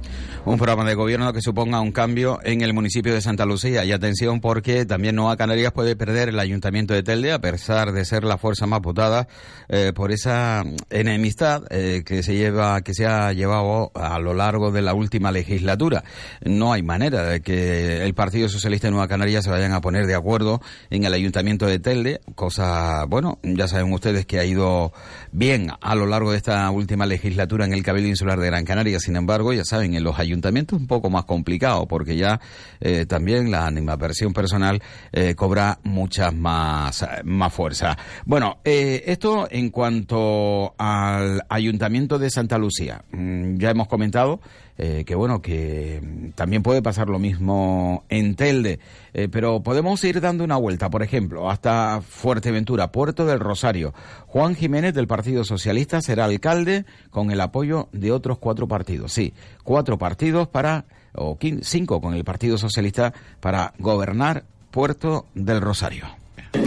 un 0.45 0.59
programa 0.59 0.85
de 0.85 0.95
gobierno 0.95 1.33
que 1.33 1.41
suponga 1.41 1.81
un 1.81 1.91
cambio 1.91 2.39
en 2.45 2.61
el 2.61 2.75
municipio 2.75 3.15
de 3.15 3.23
Santa 3.23 3.47
Lucía. 3.47 3.85
Y 3.87 3.93
atención 3.93 4.41
porque 4.43 4.85
también 4.85 5.17
Nueva 5.17 5.39
Canarias 5.39 5.73
puede 5.73 5.97
perder 5.97 6.29
el 6.29 6.39
ayuntamiento 6.39 6.93
de 6.93 7.03
Telde 7.03 7.33
a 7.33 7.39
pesar 7.41 7.93
de 7.93 8.05
ser 8.05 8.25
la 8.25 8.37
fuerza 8.37 8.67
más 8.67 8.81
votada 8.81 9.27
eh, 9.69 9.93
por 9.95 10.13
esa 10.13 10.65
enemistad 10.91 11.63
eh, 11.71 12.03
que 12.05 12.23
se 12.23 12.37
lleva 12.37 12.83
que 12.83 12.93
se 12.93 13.07
ha 13.07 13.33
llevado 13.33 13.91
a 13.95 14.19
lo 14.19 14.35
largo 14.35 14.71
de 14.71 14.83
la 14.83 14.93
última 14.93 15.33
legislatura. 15.33 16.05
No 16.45 16.75
hay 16.75 16.83
manera 16.83 17.23
de 17.23 17.41
que 17.41 18.05
el 18.05 18.13
Partido 18.13 18.51
Socialista 18.51 18.89
de 18.89 18.91
Nueva 18.93 19.09
Canarias 19.09 19.45
se 19.45 19.51
vayan 19.51 19.73
a 19.73 19.81
poner 19.81 20.07
de 20.07 20.15
acuerdo 20.15 20.61
en 20.91 21.05
el 21.05 21.15
ayuntamiento 21.15 21.67
de 21.67 21.79
Telde, 21.79 22.21
cosa, 22.35 23.07
bueno, 23.07 23.39
ya 23.43 23.67
saben 23.67 23.93
ustedes 23.95 24.27
que 24.27 24.39
ha 24.39 24.45
ido 24.45 24.93
bien 25.33 25.71
a 25.81 25.95
lo 25.95 26.05
largo 26.07 26.18
de 26.27 26.37
esta 26.37 26.69
última 26.71 27.07
legislatura 27.07 27.65
en 27.65 27.73
el 27.73 27.83
Cabildo 27.83 28.09
Insular 28.09 28.39
de 28.39 28.47
Gran 28.47 28.65
Canaria. 28.65 28.99
Sin 28.99 29.15
embargo, 29.17 29.53
ya 29.53 29.65
saben, 29.65 29.95
en 29.95 30.03
los 30.03 30.19
ayuntamientos 30.19 30.77
es 30.77 30.81
un 30.81 30.89
poco 30.89 31.11
más 31.11 31.25
complicado 31.25 31.87
porque 31.87 32.17
ya 32.17 32.41
eh, 32.81 33.07
también 33.07 33.51
la 33.51 33.67
animaversión 33.67 34.33
personal 34.33 34.83
eh, 35.13 35.35
cobra 35.35 35.79
mucha 35.85 36.33
más, 36.33 37.07
más 37.25 37.53
fuerza. 37.53 37.97
Bueno, 38.27 38.59
eh, 38.65 39.05
esto 39.07 39.47
en 39.51 39.71
cuanto 39.71 40.75
al 40.77 41.43
ayuntamiento 41.49 42.19
de 42.19 42.31
Santa 42.31 42.59
Lucía. 42.59 43.03
Mm, 43.13 43.57
ya 43.59 43.71
hemos 43.71 43.87
comentado 43.87 44.41
eh, 44.79 45.05
que 45.05 45.17
bueno, 45.17 45.43
que 45.43 46.31
también 46.37 46.63
puede 46.63 46.83
pasar 46.83 47.09
lo 47.09 47.19
mismo 47.19 48.05
en 48.09 48.37
Telde, 48.37 48.79
eh, 49.13 49.29
pero 49.29 49.61
podemos 49.61 50.03
ir 50.05 50.21
dando 50.21 50.45
una 50.45 50.57
vuelta, 50.57 50.89
por 50.89 51.03
ejemplo, 51.03 51.51
hasta 51.51 52.01
Fuerteventura, 52.01 52.93
Puerto 52.93 53.27
del 53.27 53.41
Rosario. 53.41 53.93
Juan 54.29 54.55
Jiménez 54.55 54.95
del 54.95 55.09
Partido 55.09 55.45
Socialista 55.45 56.01
será 56.01 56.27
alcalde 56.27 56.85
con 57.11 57.33
el 57.33 57.41
apoyo 57.41 57.89
de 57.93 58.13
otros 58.13 58.39
cuatro 58.39 58.69
partidos, 58.69 59.13
sí, 59.13 59.35
cuatro 59.65 59.99
partidos 59.99 60.47
para, 60.47 60.85
o 61.13 61.37
cinco 61.63 62.01
con 62.01 62.15
el 62.15 62.23
Partido 62.23 62.57
Socialista 62.57 63.13
para 63.41 63.75
gobernar 63.79 64.45
Puerto 64.71 65.27
del 65.35 65.61
Rosario. 65.61 66.18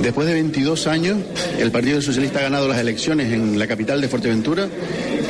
Después 0.01 0.27
de 0.27 0.33
22 0.33 0.87
años, 0.87 1.17
el 1.59 1.71
Partido 1.71 2.01
Socialista 2.01 2.39
ha 2.39 2.43
ganado 2.43 2.67
las 2.67 2.79
elecciones 2.79 3.31
en 3.31 3.59
la 3.59 3.67
capital 3.67 4.01
de 4.01 4.07
Fuerteventura 4.07 4.67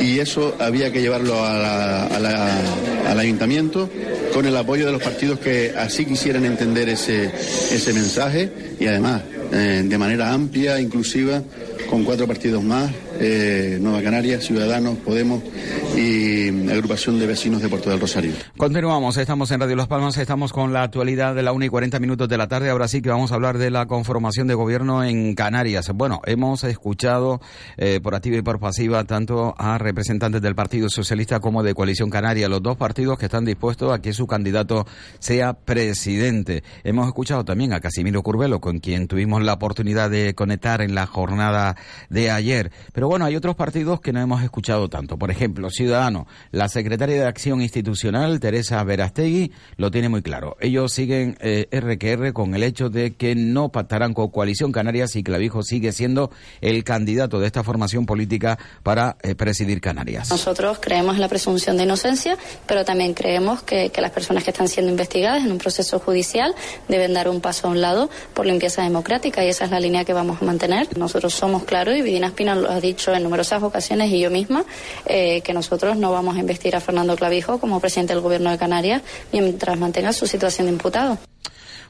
y 0.00 0.18
eso 0.18 0.56
había 0.58 0.92
que 0.92 1.00
llevarlo 1.00 1.44
al 1.44 3.18
ayuntamiento 3.18 3.88
con 4.32 4.46
el 4.46 4.56
apoyo 4.56 4.86
de 4.86 4.92
los 4.92 5.02
partidos 5.02 5.38
que 5.38 5.74
así 5.76 6.06
quisieran 6.06 6.44
entender 6.44 6.88
ese, 6.88 7.26
ese 7.26 7.92
mensaje 7.92 8.50
y 8.80 8.86
además 8.86 9.22
eh, 9.52 9.82
de 9.84 9.98
manera 9.98 10.32
amplia, 10.32 10.80
inclusiva, 10.80 11.42
con 11.90 12.04
cuatro 12.04 12.26
partidos 12.26 12.64
más, 12.64 12.90
eh, 13.20 13.78
Nueva 13.80 14.02
Canarias, 14.02 14.44
Ciudadanos, 14.44 14.98
Podemos 14.98 15.42
y 15.96 16.70
Agrupación 16.70 17.18
de 17.18 17.26
Vecinos 17.26 17.62
de 17.62 17.68
Puerto 17.68 17.90
del 17.90 18.00
Rosario. 18.00 18.32
Continuamos, 18.56 19.16
estamos 19.16 19.50
en 19.50 19.60
Radio 19.60 19.76
Las 19.76 19.88
Palmas, 19.88 20.16
estamos 20.16 20.52
con 20.52 20.72
la 20.72 20.82
actualidad 20.82 21.34
de 21.34 21.42
la 21.42 21.52
1 21.52 21.64
y 21.64 21.68
40 21.68 21.98
minutos 22.00 22.28
de 22.28 22.38
la 22.38 22.48
tarde. 22.48 22.70
Ahora 22.70 22.88
sí 22.88 23.02
que 23.02 23.10
vamos 23.10 23.32
a 23.32 23.34
hablar 23.34 23.58
de 23.58 23.70
la 23.70 23.86
conformación 23.86 24.46
de 24.46 24.54
gobierno 24.54 25.04
en 25.04 25.34
Canarias. 25.34 25.90
Bueno, 25.94 26.20
hemos 26.26 26.64
escuchado 26.64 27.40
eh, 27.76 28.00
por 28.02 28.14
activa 28.14 28.36
y 28.36 28.42
por 28.42 28.60
pasiva 28.60 29.04
tanto 29.04 29.54
a 29.58 29.78
representantes 29.78 30.40
del 30.42 30.54
Partido 30.54 30.88
Socialista 30.88 31.40
como 31.40 31.62
de 31.62 31.74
Coalición 31.74 32.10
Canaria, 32.10 32.48
los 32.48 32.62
dos 32.62 32.76
partidos 32.76 33.18
que 33.18 33.26
están 33.26 33.44
dispuestos 33.44 33.92
a 33.92 34.00
que 34.00 34.12
su 34.12 34.26
candidato 34.26 34.86
sea 35.18 35.54
presidente. 35.54 36.62
Hemos 36.84 37.06
escuchado 37.06 37.44
también 37.44 37.72
a 37.72 37.80
Casimiro 37.80 38.22
Curvelo, 38.22 38.60
con 38.60 38.78
quien 38.78 39.08
tuvimos 39.08 39.42
la 39.42 39.54
oportunidad 39.54 40.10
de 40.10 40.34
conectar 40.34 40.80
en 40.80 40.94
la 40.94 41.06
jornada 41.06 41.76
de 42.08 42.30
ayer. 42.30 42.70
Bueno, 43.08 43.24
hay 43.24 43.36
otros 43.36 43.56
partidos 43.56 44.00
que 44.00 44.12
no 44.12 44.20
hemos 44.20 44.42
escuchado 44.42 44.88
tanto. 44.88 45.16
Por 45.16 45.30
ejemplo, 45.30 45.70
Ciudadano, 45.70 46.26
la 46.50 46.68
secretaria 46.68 47.16
de 47.16 47.26
Acción 47.26 47.62
Institucional, 47.62 48.38
Teresa 48.40 48.82
Verastegui, 48.84 49.52
lo 49.76 49.90
tiene 49.90 50.08
muy 50.08 50.22
claro. 50.22 50.56
Ellos 50.60 50.92
siguen 50.92 51.36
eh, 51.40 51.68
RQR 51.72 52.32
con 52.32 52.54
el 52.54 52.62
hecho 52.62 52.90
de 52.90 53.14
que 53.14 53.34
no 53.34 53.70
pactarán 53.70 54.14
con 54.14 54.28
Coalición 54.28 54.72
Canarias 54.72 55.16
y 55.16 55.22
Clavijo 55.22 55.62
sigue 55.62 55.92
siendo 55.92 56.30
el 56.60 56.84
candidato 56.84 57.40
de 57.40 57.46
esta 57.46 57.62
formación 57.62 58.06
política 58.06 58.58
para 58.82 59.16
eh, 59.22 59.34
presidir 59.34 59.80
Canarias. 59.80 60.30
Nosotros 60.30 60.78
creemos 60.80 61.14
en 61.14 61.20
la 61.20 61.28
presunción 61.28 61.76
de 61.76 61.84
inocencia, 61.84 62.36
pero 62.66 62.84
también 62.84 63.14
creemos 63.14 63.62
que, 63.62 63.90
que 63.90 64.00
las 64.00 64.10
personas 64.10 64.44
que 64.44 64.50
están 64.50 64.68
siendo 64.68 64.90
investigadas 64.90 65.44
en 65.44 65.52
un 65.52 65.58
proceso 65.58 65.98
judicial 65.98 66.54
deben 66.88 67.14
dar 67.14 67.28
un 67.28 67.40
paso 67.40 67.68
a 67.68 67.70
un 67.70 67.80
lado 67.80 68.10
por 68.34 68.46
limpieza 68.46 68.82
democrática 68.82 69.44
y 69.44 69.48
esa 69.48 69.64
es 69.64 69.70
la 69.70 69.80
línea 69.80 70.04
que 70.04 70.12
vamos 70.12 70.42
a 70.42 70.44
mantener. 70.44 70.96
Nosotros 70.96 71.34
somos 71.34 71.64
claros 71.64 71.96
y 71.96 72.02
Vidina 72.02 72.28
Espina 72.28 72.54
lo 72.54 72.70
ha 72.70 72.80
dicho 72.80 72.91
en 73.14 73.22
numerosas 73.22 73.62
ocasiones 73.62 74.10
y 74.10 74.20
yo 74.20 74.30
misma 74.30 74.64
eh, 75.06 75.40
que 75.42 75.52
nosotros 75.52 75.96
no 75.96 76.12
vamos 76.12 76.36
a 76.36 76.40
investir 76.40 76.76
a 76.76 76.80
Fernando 76.80 77.16
Clavijo 77.16 77.58
como 77.58 77.80
presidente 77.80 78.12
del 78.12 78.22
Gobierno 78.22 78.50
de 78.50 78.58
Canarias 78.58 79.02
mientras 79.32 79.78
mantenga 79.78 80.12
su 80.12 80.26
situación 80.26 80.66
de 80.66 80.72
imputado. 80.74 81.18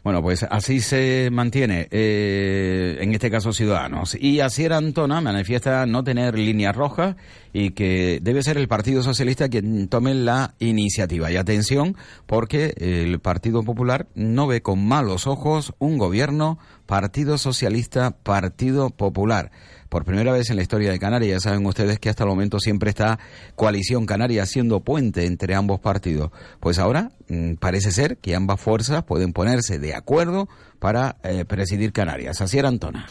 Bueno, 0.04 0.20
pues 0.20 0.44
así 0.50 0.80
se 0.80 1.28
mantiene, 1.30 1.86
eh, 1.92 2.98
en 3.00 3.12
este 3.12 3.30
caso 3.30 3.52
Ciudadanos. 3.52 4.16
Y 4.18 4.40
Asier 4.40 4.72
Antona 4.72 5.20
manifiesta 5.20 5.86
no 5.86 6.02
tener 6.02 6.36
línea 6.36 6.72
roja 6.72 7.16
y 7.52 7.70
que 7.70 8.18
debe 8.20 8.42
ser 8.42 8.58
el 8.58 8.66
Partido 8.66 9.04
Socialista 9.04 9.48
quien 9.48 9.86
tome 9.86 10.14
la 10.14 10.54
iniciativa. 10.58 11.30
Y 11.30 11.36
atención, 11.36 11.96
porque 12.26 12.74
el 12.78 13.20
Partido 13.20 13.62
Popular 13.62 14.08
no 14.16 14.48
ve 14.48 14.60
con 14.60 14.84
malos 14.84 15.28
ojos 15.28 15.72
un 15.78 15.98
gobierno 15.98 16.58
Partido 16.86 17.38
Socialista, 17.38 18.10
Partido 18.10 18.90
Popular 18.90 19.52
por 19.92 20.06
primera 20.06 20.32
vez 20.32 20.48
en 20.48 20.56
la 20.56 20.62
historia 20.62 20.90
de 20.90 20.98
Canarias. 20.98 21.44
Ya 21.44 21.50
saben 21.50 21.66
ustedes 21.66 21.98
que 21.98 22.08
hasta 22.08 22.24
el 22.24 22.30
momento 22.30 22.58
siempre 22.58 22.88
está 22.88 23.18
Coalición 23.54 24.06
Canaria 24.06 24.42
haciendo 24.42 24.80
puente 24.80 25.26
entre 25.26 25.54
ambos 25.54 25.80
partidos. 25.80 26.30
Pues 26.60 26.78
ahora 26.78 27.10
mm, 27.28 27.56
parece 27.56 27.92
ser 27.92 28.16
que 28.16 28.34
ambas 28.34 28.58
fuerzas 28.58 29.04
pueden 29.04 29.34
ponerse 29.34 29.78
de 29.78 29.94
acuerdo 29.94 30.48
para 30.78 31.16
eh, 31.24 31.44
presidir 31.44 31.92
Canarias. 31.92 32.40
Así 32.40 32.58
era 32.58 32.68
Antona. 32.68 33.06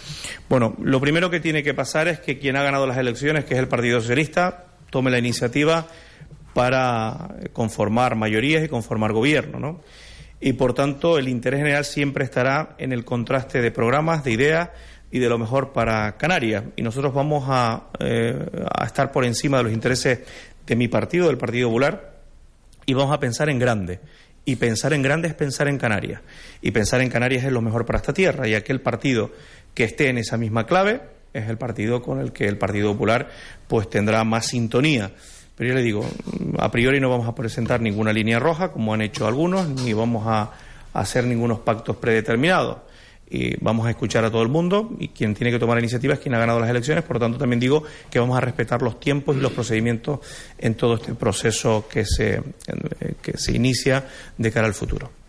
Bueno, 0.50 0.76
lo 0.82 1.00
primero 1.00 1.30
que 1.30 1.40
tiene 1.40 1.62
que 1.62 1.76
pasar 1.76 2.08
es 2.08 2.20
que 2.20 2.40
quien 2.40 2.56
ha 2.56 2.64
ganado 2.64 2.88
las 2.88 2.98
elecciones, 2.98 3.46
que 3.46 3.54
es 3.54 3.60
el 3.60 3.68
Partido 3.68 4.02
Socialista, 4.02 4.66
tome 4.90 5.12
la 5.12 5.20
iniciativa 5.20 5.86
para 6.56 7.36
conformar 7.54 8.16
mayorías 8.16 8.66
y 8.66 8.68
conformar 8.68 9.14
gobierno, 9.14 9.60
¿no? 9.60 9.82
Y 10.40 10.54
por 10.54 10.74
tanto, 10.74 11.20
el 11.20 11.28
interés 11.28 11.60
general 11.60 11.86
siempre 11.86 12.24
estará 12.24 12.76
en 12.80 12.92
el 12.92 13.06
contraste 13.06 13.62
de 13.62 13.70
programas, 13.70 14.24
de 14.24 14.32
ideas 14.32 14.70
y 15.12 15.20
de 15.20 15.30
lo 15.30 15.38
mejor 15.38 15.74
para 15.74 16.18
Canarias. 16.18 16.64
Y 16.76 16.82
nosotros 16.82 17.14
vamos 17.14 17.44
a, 17.48 17.90
eh, 18.00 18.34
a 18.74 18.86
estar 18.86 19.12
por 19.12 19.26
encima 19.26 19.58
de 19.58 19.64
los 19.64 19.74
intereses 19.74 20.20
de 20.66 20.76
mi 20.76 20.88
partido, 20.88 21.28
del 21.28 21.38
Partido 21.38 21.68
Popular, 21.68 22.14
y 22.86 22.94
vamos 22.94 23.14
a 23.14 23.20
pensar 23.20 23.50
en 23.50 23.60
grande. 23.60 24.00
Y 24.46 24.56
pensar 24.56 24.94
en 24.94 25.02
grande 25.02 25.28
es 25.28 25.34
pensar 25.34 25.68
en 25.68 25.78
Canarias. 25.78 26.22
Y 26.62 26.72
pensar 26.72 27.02
en 27.02 27.10
Canarias 27.10 27.44
es 27.44 27.52
lo 27.52 27.62
mejor 27.62 27.86
para 27.86 28.00
esta 28.00 28.14
tierra. 28.14 28.48
Y 28.48 28.56
aquel 28.56 28.82
partido 28.82 29.32
que 29.74 29.84
esté 29.84 30.10
en 30.10 30.18
esa 30.18 30.38
misma 30.38 30.66
clave 30.66 31.02
es 31.34 31.48
el 31.48 31.58
partido 31.58 32.02
con 32.02 32.20
el 32.20 32.32
que 32.32 32.48
el 32.48 32.58
Partido 32.58 32.92
Popular 32.92 33.30
pues 33.68 33.90
tendrá 33.90 34.24
más 34.24 34.48
sintonía. 34.48 35.12
Pero 35.56 35.70
yo 35.70 35.76
le 35.76 35.84
digo, 35.84 36.10
a 36.58 36.72
priori 36.72 37.00
no 37.00 37.10
vamos 37.10 37.28
a 37.28 37.36
presentar 37.36 37.82
ninguna 37.82 38.12
línea 38.12 38.40
roja, 38.40 38.72
como 38.72 38.94
han 38.94 39.02
hecho 39.02 39.28
algunos, 39.28 39.68
ni 39.68 39.94
vamos 39.94 40.24
a 40.26 40.52
hacer 40.94 41.26
ningunos 41.26 41.60
pactos 41.60 41.98
predeterminados 41.98 42.78
y 43.32 43.56
vamos 43.64 43.88
a 43.88 43.92
escuchar 43.92 44.26
a 44.26 44.30
todo 44.30 44.42
el 44.42 44.50
mundo 44.50 44.92
y 45.00 45.08
quien 45.08 45.34
tiene 45.34 45.52
que 45.52 45.60
tomar 45.60 45.78
la 45.78 45.82
iniciativa 45.82 46.16
es 46.16 46.20
quien 46.20 46.36
ha 46.36 46.40
ganado 46.40 46.60
las 46.60 46.70
elecciones. 46.70 47.06
Por 47.06 47.16
lo 47.16 47.22
tanto, 47.22 47.38
también 47.38 47.62
digo 47.62 47.84
que 48.10 48.20
vamos 48.20 48.38
a 48.38 48.42
respetar 48.42 48.82
los 48.82 49.00
tiempos 49.00 49.38
y 49.38 49.40
los 49.40 49.54
procedimientos 49.54 50.20
en 50.58 50.76
todo 50.76 50.96
este 50.96 51.16
proceso 51.16 51.86
que 51.90 52.06
se, 52.06 52.42
que 53.22 53.38
se 53.38 53.56
inicia 53.56 54.06
de 54.38 54.52
cara 54.52 54.68
al 54.68 54.74
futuro. 54.74 55.21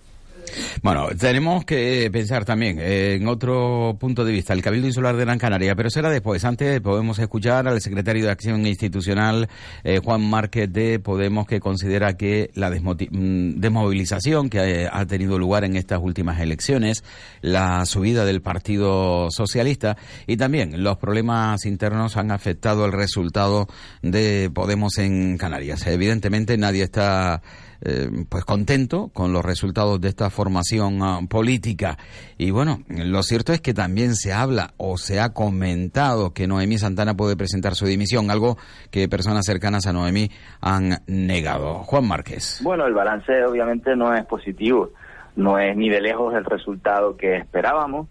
Bueno, 0.82 1.10
tenemos 1.16 1.64
que 1.64 2.10
pensar 2.12 2.44
también 2.44 2.80
en 2.80 3.28
otro 3.28 3.96
punto 4.00 4.24
de 4.24 4.32
vista, 4.32 4.52
el 4.52 4.62
Cabildo 4.62 4.88
Insular 4.88 5.14
de 5.14 5.24
Gran 5.24 5.38
Canaria, 5.38 5.76
pero 5.76 5.90
será 5.90 6.10
después. 6.10 6.44
Antes 6.44 6.80
podemos 6.80 7.20
escuchar 7.20 7.68
al 7.68 7.80
secretario 7.80 8.24
de 8.24 8.32
Acción 8.32 8.66
Institucional, 8.66 9.48
eh, 9.84 10.00
Juan 10.02 10.28
Márquez 10.28 10.72
de 10.72 10.98
Podemos, 10.98 11.46
que 11.46 11.60
considera 11.60 12.16
que 12.16 12.50
la 12.54 12.68
mm, 12.68 13.60
desmovilización 13.60 14.50
que 14.50 14.88
ha 14.90 15.06
tenido 15.06 15.38
lugar 15.38 15.62
en 15.62 15.76
estas 15.76 16.00
últimas 16.02 16.40
elecciones, 16.40 17.04
la 17.42 17.86
subida 17.86 18.24
del 18.24 18.42
Partido 18.42 19.30
Socialista 19.30 19.96
y 20.26 20.36
también 20.36 20.82
los 20.82 20.98
problemas 20.98 21.64
internos 21.64 22.16
han 22.16 22.32
afectado 22.32 22.86
el 22.86 22.92
resultado 22.92 23.68
de 24.02 24.50
Podemos 24.52 24.98
en 24.98 25.38
Canarias. 25.38 25.86
Evidentemente 25.86 26.58
nadie 26.58 26.82
está 26.82 27.40
eh, 27.84 28.08
pues 28.28 28.44
contento 28.44 29.10
con 29.12 29.32
los 29.32 29.44
resultados 29.44 30.00
de 30.00 30.08
esta 30.08 30.30
formación 30.30 31.02
ah, 31.02 31.18
política. 31.28 31.98
Y 32.38 32.52
bueno, 32.52 32.78
lo 32.88 33.22
cierto 33.24 33.52
es 33.52 33.60
que 33.60 33.74
también 33.74 34.14
se 34.14 34.32
habla 34.32 34.74
o 34.76 34.96
se 34.98 35.18
ha 35.18 35.32
comentado 35.32 36.32
que 36.32 36.46
Noemí 36.46 36.78
Santana 36.78 37.14
puede 37.14 37.36
presentar 37.36 37.74
su 37.74 37.86
dimisión, 37.86 38.30
algo 38.30 38.56
que 38.92 39.08
personas 39.08 39.44
cercanas 39.44 39.86
a 39.86 39.92
Noemí 39.92 40.30
han 40.60 40.98
negado. 41.08 41.82
Juan 41.82 42.06
Márquez. 42.06 42.60
Bueno, 42.62 42.86
el 42.86 42.94
balance 42.94 43.44
obviamente 43.44 43.96
no 43.96 44.14
es 44.14 44.24
positivo, 44.26 44.90
no 45.34 45.58
es 45.58 45.76
ni 45.76 45.88
de 45.88 46.00
lejos 46.00 46.34
el 46.34 46.44
resultado 46.44 47.16
que 47.16 47.36
esperábamos. 47.36 48.06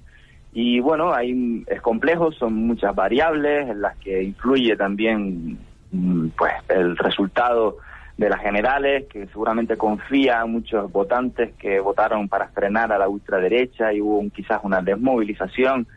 Y 0.53 0.81
bueno, 0.81 1.13
hay, 1.13 1.63
es 1.67 1.81
complejo, 1.81 2.33
son 2.33 2.53
muchas 2.55 2.93
variables 2.93 3.69
en 3.69 3.79
las 3.79 3.95
que 3.99 4.21
influye 4.21 4.75
también 4.75 5.57
mm, 5.91 6.27
pues 6.37 6.51
el 6.67 6.97
resultado 6.97 7.77
de 8.21 8.29
las 8.29 8.41
generales, 8.41 9.07
que 9.07 9.25
seguramente 9.27 9.77
confía 9.77 10.41
en 10.45 10.51
muchos 10.51 10.91
votantes 10.91 11.53
que 11.57 11.79
votaron 11.79 12.29
para 12.29 12.49
frenar 12.49 12.91
a 12.91 12.99
la 12.99 13.09
ultraderecha 13.09 13.91
y 13.91 13.99
hubo 13.99 14.23
quizás 14.29 14.59
una 14.63 14.79
desmovilización 14.79 15.87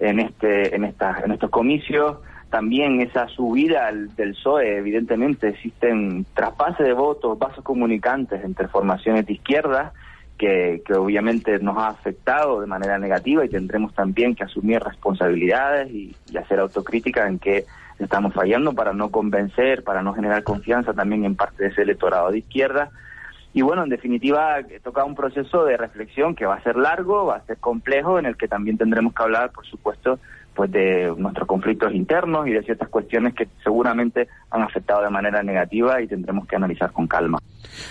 en 0.00 0.18
este 0.18 0.74
en 0.74 0.84
estas 0.84 1.22
en 1.22 1.30
estos 1.30 1.50
comicios. 1.50 2.18
También 2.50 3.00
esa 3.00 3.28
subida 3.28 3.92
del 3.92 4.32
PSOE, 4.32 4.78
evidentemente 4.78 5.48
existen 5.50 6.26
traspases 6.34 6.84
de 6.84 6.94
votos, 6.94 7.38
vasos 7.38 7.62
comunicantes 7.62 8.42
entre 8.42 8.66
formaciones 8.66 9.26
de 9.26 9.34
izquierda, 9.34 9.92
que, 10.36 10.82
que, 10.84 10.94
obviamente 10.94 11.58
nos 11.60 11.76
ha 11.76 11.88
afectado 11.88 12.60
de 12.60 12.66
manera 12.66 12.98
negativa 12.98 13.44
y 13.44 13.50
tendremos 13.50 13.94
también 13.94 14.34
que 14.34 14.44
asumir 14.44 14.80
responsabilidades 14.80 15.92
y 15.92 16.16
hacer 16.36 16.58
autocrítica 16.58 17.28
en 17.28 17.38
que 17.38 17.66
estamos 17.98 18.32
fallando 18.32 18.72
para 18.72 18.92
no 18.92 19.10
convencer, 19.10 19.82
para 19.84 20.02
no 20.02 20.14
generar 20.14 20.42
confianza 20.44 20.92
también 20.92 21.24
en 21.24 21.36
parte 21.36 21.64
de 21.64 21.70
ese 21.70 21.82
electorado 21.82 22.30
de 22.30 22.38
izquierda. 22.38 22.90
Y 23.52 23.62
bueno, 23.62 23.82
en 23.82 23.88
definitiva, 23.88 24.58
toca 24.82 25.04
un 25.04 25.14
proceso 25.14 25.64
de 25.64 25.76
reflexión 25.76 26.34
que 26.34 26.46
va 26.46 26.56
a 26.56 26.62
ser 26.62 26.76
largo, 26.76 27.26
va 27.26 27.36
a 27.36 27.46
ser 27.46 27.56
complejo, 27.58 28.18
en 28.18 28.26
el 28.26 28.36
que 28.36 28.46
también 28.46 28.76
tendremos 28.76 29.14
que 29.14 29.22
hablar, 29.22 29.50
por 29.50 29.66
supuesto, 29.66 30.18
pues 30.54 30.70
de 30.70 31.14
nuestros 31.16 31.46
conflictos 31.46 31.94
internos 31.94 32.46
y 32.46 32.50
de 32.52 32.62
ciertas 32.62 32.88
cuestiones 32.88 33.34
que 33.34 33.48
seguramente 33.62 34.28
han 34.50 34.62
afectado 34.62 35.02
de 35.02 35.10
manera 35.10 35.42
negativa 35.42 36.00
y 36.02 36.08
tendremos 36.08 36.46
que 36.46 36.56
analizar 36.56 36.92
con 36.92 37.06
calma. 37.06 37.38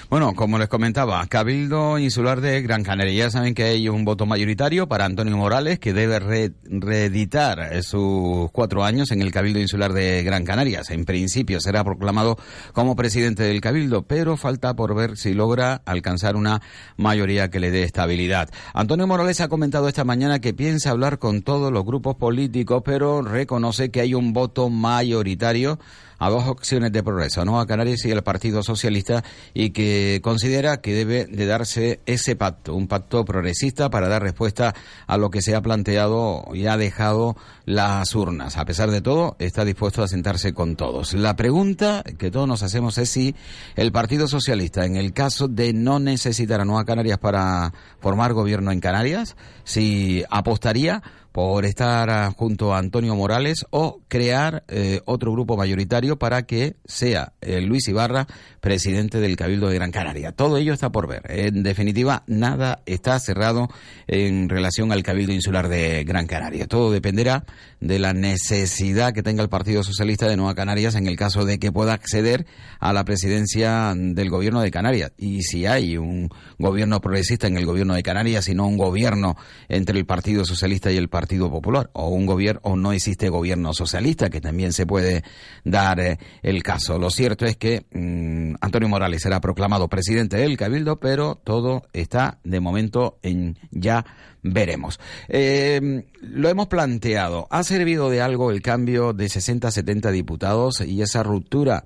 Bueno, 0.10 0.34
como 0.34 0.58
les 0.58 0.68
comentaba, 0.68 1.26
Cabildo 1.28 2.00
Insular 2.00 2.42
de 2.42 2.62
Gran 2.62 2.84
Canaria. 2.84 3.26
Ya 3.26 3.30
saben 3.30 3.54
que 3.54 3.64
hay 3.64 3.90
un 3.90 4.06
voto 4.06 4.26
mayoritario 4.26 4.88
para 4.88 5.06
Antonio 5.06 5.38
Morales, 5.38 5.80
que 5.80 5.94
debe 5.94 6.52
reeditar 6.64 7.84
sus 7.84 8.52
cuatro 8.52 8.84
años 8.84 9.12
en 9.12 9.22
el 9.22 9.32
Cabildo 9.32 9.60
Insular 9.60 9.94
de 9.94 10.24
Gran 10.24 10.46
Canarias. 10.46 10.90
En 10.90 11.06
principio 11.06 11.60
será 11.60 11.84
proclamado 11.84 12.38
como 12.74 12.96
presidente 12.96 13.44
del 13.44 13.62
Cabildo, 13.62 14.04
pero 14.04 14.38
falta 14.38 14.76
por 14.76 14.96
ver 14.96 15.18
si 15.18 15.34
logra 15.34 15.82
alcanzar 15.86 16.36
una 16.36 16.62
mayoría 16.96 17.50
que 17.50 17.60
le 17.60 17.72
dé 17.72 17.84
estabilidad. 17.84 18.50
Antonio 18.74 19.08
Morales 19.08 19.42
ha 19.42 19.48
comentado 19.48 19.88
esta 19.88 20.04
mañana 20.04 20.40
que 20.40 20.54
piensa 20.54 20.92
hablar 20.92 21.20
con 21.20 21.42
todos 21.42 21.72
los 21.72 21.86
grupos 21.86 22.16
políticos 22.16 22.48
pero 22.84 23.22
reconoce 23.22 23.92
que 23.92 24.02
hay 24.02 24.14
un 24.14 24.34
voto 24.34 24.70
mayoritario 24.70 25.80
a 26.20 26.30
dos 26.30 26.48
opciones 26.48 26.92
de 26.92 27.04
progreso, 27.04 27.46
¿no? 27.46 27.60
A 27.60 27.68
Canarias 27.68 28.06
y 28.06 28.12
al 28.12 28.24
Partido 28.24 28.64
Socialista 28.64 29.24
y 29.54 29.72
que 29.72 30.20
considera 30.24 30.78
que 30.82 30.94
debe 30.94 31.26
de 31.26 31.46
darse 31.46 32.00
ese 32.06 32.36
pacto, 32.36 32.74
un 32.74 32.88
pacto 32.88 33.26
progresista 33.26 33.90
para 33.90 34.08
dar 34.08 34.22
respuesta 34.22 34.74
a 35.06 35.18
lo 35.18 35.30
que 35.30 35.42
se 35.42 35.56
ha 35.56 35.62
planteado 35.62 36.46
y 36.54 36.68
ha 36.68 36.78
dejado 36.78 37.36
las 37.66 38.16
urnas. 38.16 38.58
A 38.58 38.66
pesar 38.66 38.92
de 38.92 39.02
todo, 39.02 39.36
está 39.40 39.66
dispuesto 39.66 40.04
a 40.04 40.08
sentarse 40.08 40.54
con 40.54 40.76
todos. 40.76 41.14
La 41.14 41.36
pregunta 41.36 42.04
que 42.18 42.32
todos 42.32 42.48
nos 42.48 42.64
hacemos 42.64 42.98
es 42.98 43.10
si 43.10 43.36
el 43.76 43.92
Partido 43.92 44.28
Socialista, 44.28 44.86
en 44.86 44.96
el 44.96 45.14
caso 45.14 45.48
de 45.48 45.74
no 45.74 46.00
necesitar 46.00 46.62
a 46.62 46.66
Nueva 46.66 46.86
Canarias 46.86 47.20
para 47.20 47.74
formar 48.00 48.34
gobierno 48.34 48.72
en 48.72 48.80
Canarias, 48.80 49.36
si 49.64 50.24
apostaría 50.30 51.04
por 51.38 51.66
estar 51.66 52.34
junto 52.34 52.74
a 52.74 52.80
Antonio 52.80 53.16
Morales 53.16 53.64
o 53.70 54.02
crear 54.08 54.64
eh, 54.70 55.02
otro 55.06 55.32
grupo 55.32 55.56
mayoritario 55.56 56.18
para 56.18 56.48
que 56.48 56.78
sea 56.84 57.34
eh, 57.42 57.62
Luis 57.62 57.88
Ibarra 57.88 58.26
presidente 58.68 59.20
del 59.20 59.36
Cabildo 59.36 59.70
de 59.70 59.76
Gran 59.76 59.92
Canaria. 59.92 60.32
Todo 60.32 60.58
ello 60.58 60.74
está 60.74 60.90
por 60.92 61.08
ver. 61.08 61.22
En 61.30 61.64
definitiva, 61.64 62.24
nada 62.28 62.82
está 62.86 63.20
cerrado 63.20 63.70
en 64.08 64.50
relación 64.50 64.92
al 64.92 65.04
Cabildo 65.04 65.34
Insular 65.34 65.70
de 65.70 66.04
Gran 66.04 66.28
Canaria. 66.28 66.68
Todo 66.68 66.92
dependerá 66.92 67.46
de 67.80 68.00
la 68.00 68.14
necesidad 68.14 69.14
que 69.14 69.24
tenga 69.24 69.44
el 69.44 69.50
Partido 69.50 69.84
Socialista 69.84 70.28
de 70.28 70.36
Nueva 70.36 70.56
Canarias 70.56 70.96
en 70.96 71.08
el 71.08 71.16
caso 71.16 71.46
de 71.46 71.60
que 71.60 71.72
pueda 71.72 71.94
acceder 71.94 72.46
a 72.80 72.94
la 72.94 73.06
presidencia 73.06 73.94
del 73.96 74.30
gobierno 74.30 74.62
de 74.62 74.72
Canarias. 74.72 75.12
Y 75.18 75.44
si 75.44 75.66
hay 75.66 75.98
un 75.98 76.30
gobierno 76.58 77.00
progresista 77.00 77.48
en 77.48 77.58
el 77.58 77.66
gobierno 77.66 77.94
de 77.94 78.04
Canarias 78.04 78.50
y 78.50 78.56
no 78.56 78.68
un 78.68 78.78
gobierno 78.78 79.38
entre 79.70 79.98
el 79.98 80.06
Partido 80.06 80.44
Socialista 80.44 80.92
y 80.92 80.98
el 80.98 81.10
Partido 81.10 81.28
Partido 81.28 81.50
Popular 81.50 81.90
o 81.94 82.10
un 82.10 82.26
gobierno 82.26 82.62
o 82.64 82.76
no 82.76 82.94
existe 82.94 83.28
gobierno 83.28 83.74
socialista 83.74 84.30
que 84.30 84.40
también 84.40 84.72
se 84.72 84.86
puede 84.86 85.24
dar 85.66 86.00
eh, 86.00 86.18
el 86.42 86.64
caso. 86.64 86.98
Lo 87.00 87.10
cierto 87.10 87.46
es 87.46 87.58
que 87.58 87.86
mm, 87.92 88.56
Antonio 88.62 88.90
Morales 88.90 89.22
será 89.22 89.42
proclamado 89.42 89.88
presidente 89.88 90.38
del 90.38 90.58
Cabildo, 90.58 91.00
pero 91.00 91.40
todo 91.44 91.84
está 91.94 92.40
de 92.44 92.60
momento 92.60 93.20
en 93.22 93.58
ya 93.72 94.06
veremos. 94.44 95.00
Eh, 95.28 96.06
lo 96.22 96.50
hemos 96.50 96.68
planteado. 96.68 97.48
¿Ha 97.50 97.64
servido 97.64 98.10
de 98.10 98.22
algo 98.22 98.52
el 98.52 98.62
cambio 98.62 99.14
de 99.14 99.30
60 99.30 99.68
a 99.68 99.72
70 99.72 100.12
diputados 100.12 100.82
y 100.82 101.02
esa 101.02 101.24
ruptura? 101.24 101.84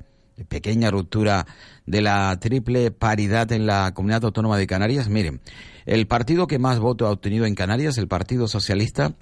pequeña 0.48 0.90
ruptura 0.90 1.46
de 1.86 2.02
la 2.02 2.38
triple 2.40 2.92
paridad 2.92 3.52
en 3.52 3.66
la 3.66 3.94
comunidad 3.94 4.26
autónoma 4.26 4.58
de 4.58 4.68
Canarias. 4.68 5.10
Miren, 5.10 5.42
el 5.86 6.08
partido 6.08 6.48
que 6.48 6.60
más 6.60 6.80
votos 6.80 7.08
ha 7.08 7.12
obtenido 7.12 7.46
en 7.46 7.56
Canarias, 7.56 7.98
el 7.98 8.08
Partido 8.08 8.48
Socialista, 8.48 9.14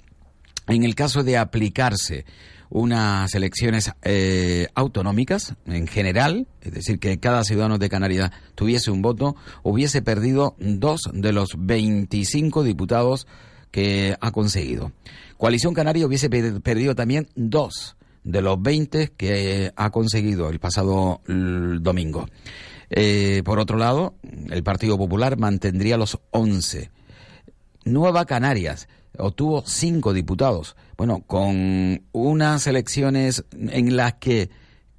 en 0.66 0.84
el 0.84 0.94
caso 0.94 1.22
de 1.22 1.36
aplicarse 1.36 2.24
unas 2.70 3.34
elecciones 3.34 3.92
eh, 4.02 4.68
autonómicas 4.74 5.54
en 5.66 5.86
general, 5.86 6.46
es 6.62 6.72
decir, 6.72 6.98
que 6.98 7.18
cada 7.18 7.44
ciudadano 7.44 7.78
de 7.78 7.88
Canarias 7.88 8.30
tuviese 8.54 8.90
un 8.90 9.02
voto, 9.02 9.36
hubiese 9.62 10.02
perdido 10.02 10.54
dos 10.58 11.02
de 11.12 11.32
los 11.32 11.50
25 11.58 12.62
diputados 12.62 13.26
que 13.70 14.16
ha 14.20 14.30
conseguido. 14.30 14.92
Coalición 15.36 15.74
Canaria 15.74 16.06
hubiese 16.06 16.28
perdido 16.28 16.94
también 16.94 17.28
dos 17.34 17.96
de 18.24 18.42
los 18.42 18.60
20 18.60 19.12
que 19.16 19.72
ha 19.74 19.90
conseguido 19.90 20.48
el 20.50 20.60
pasado 20.60 21.20
domingo. 21.26 22.28
Eh, 22.90 23.42
por 23.44 23.58
otro 23.58 23.78
lado, 23.78 24.14
el 24.50 24.62
Partido 24.62 24.98
Popular 24.98 25.38
mantendría 25.38 25.96
los 25.96 26.18
11. 26.30 26.90
Nueva 27.84 28.26
Canarias 28.26 28.88
obtuvo 29.18 29.62
cinco 29.66 30.12
diputados. 30.12 30.76
Bueno, 30.96 31.22
con 31.26 32.02
unas 32.12 32.66
elecciones 32.66 33.44
en 33.52 33.96
las 33.96 34.14
que 34.14 34.50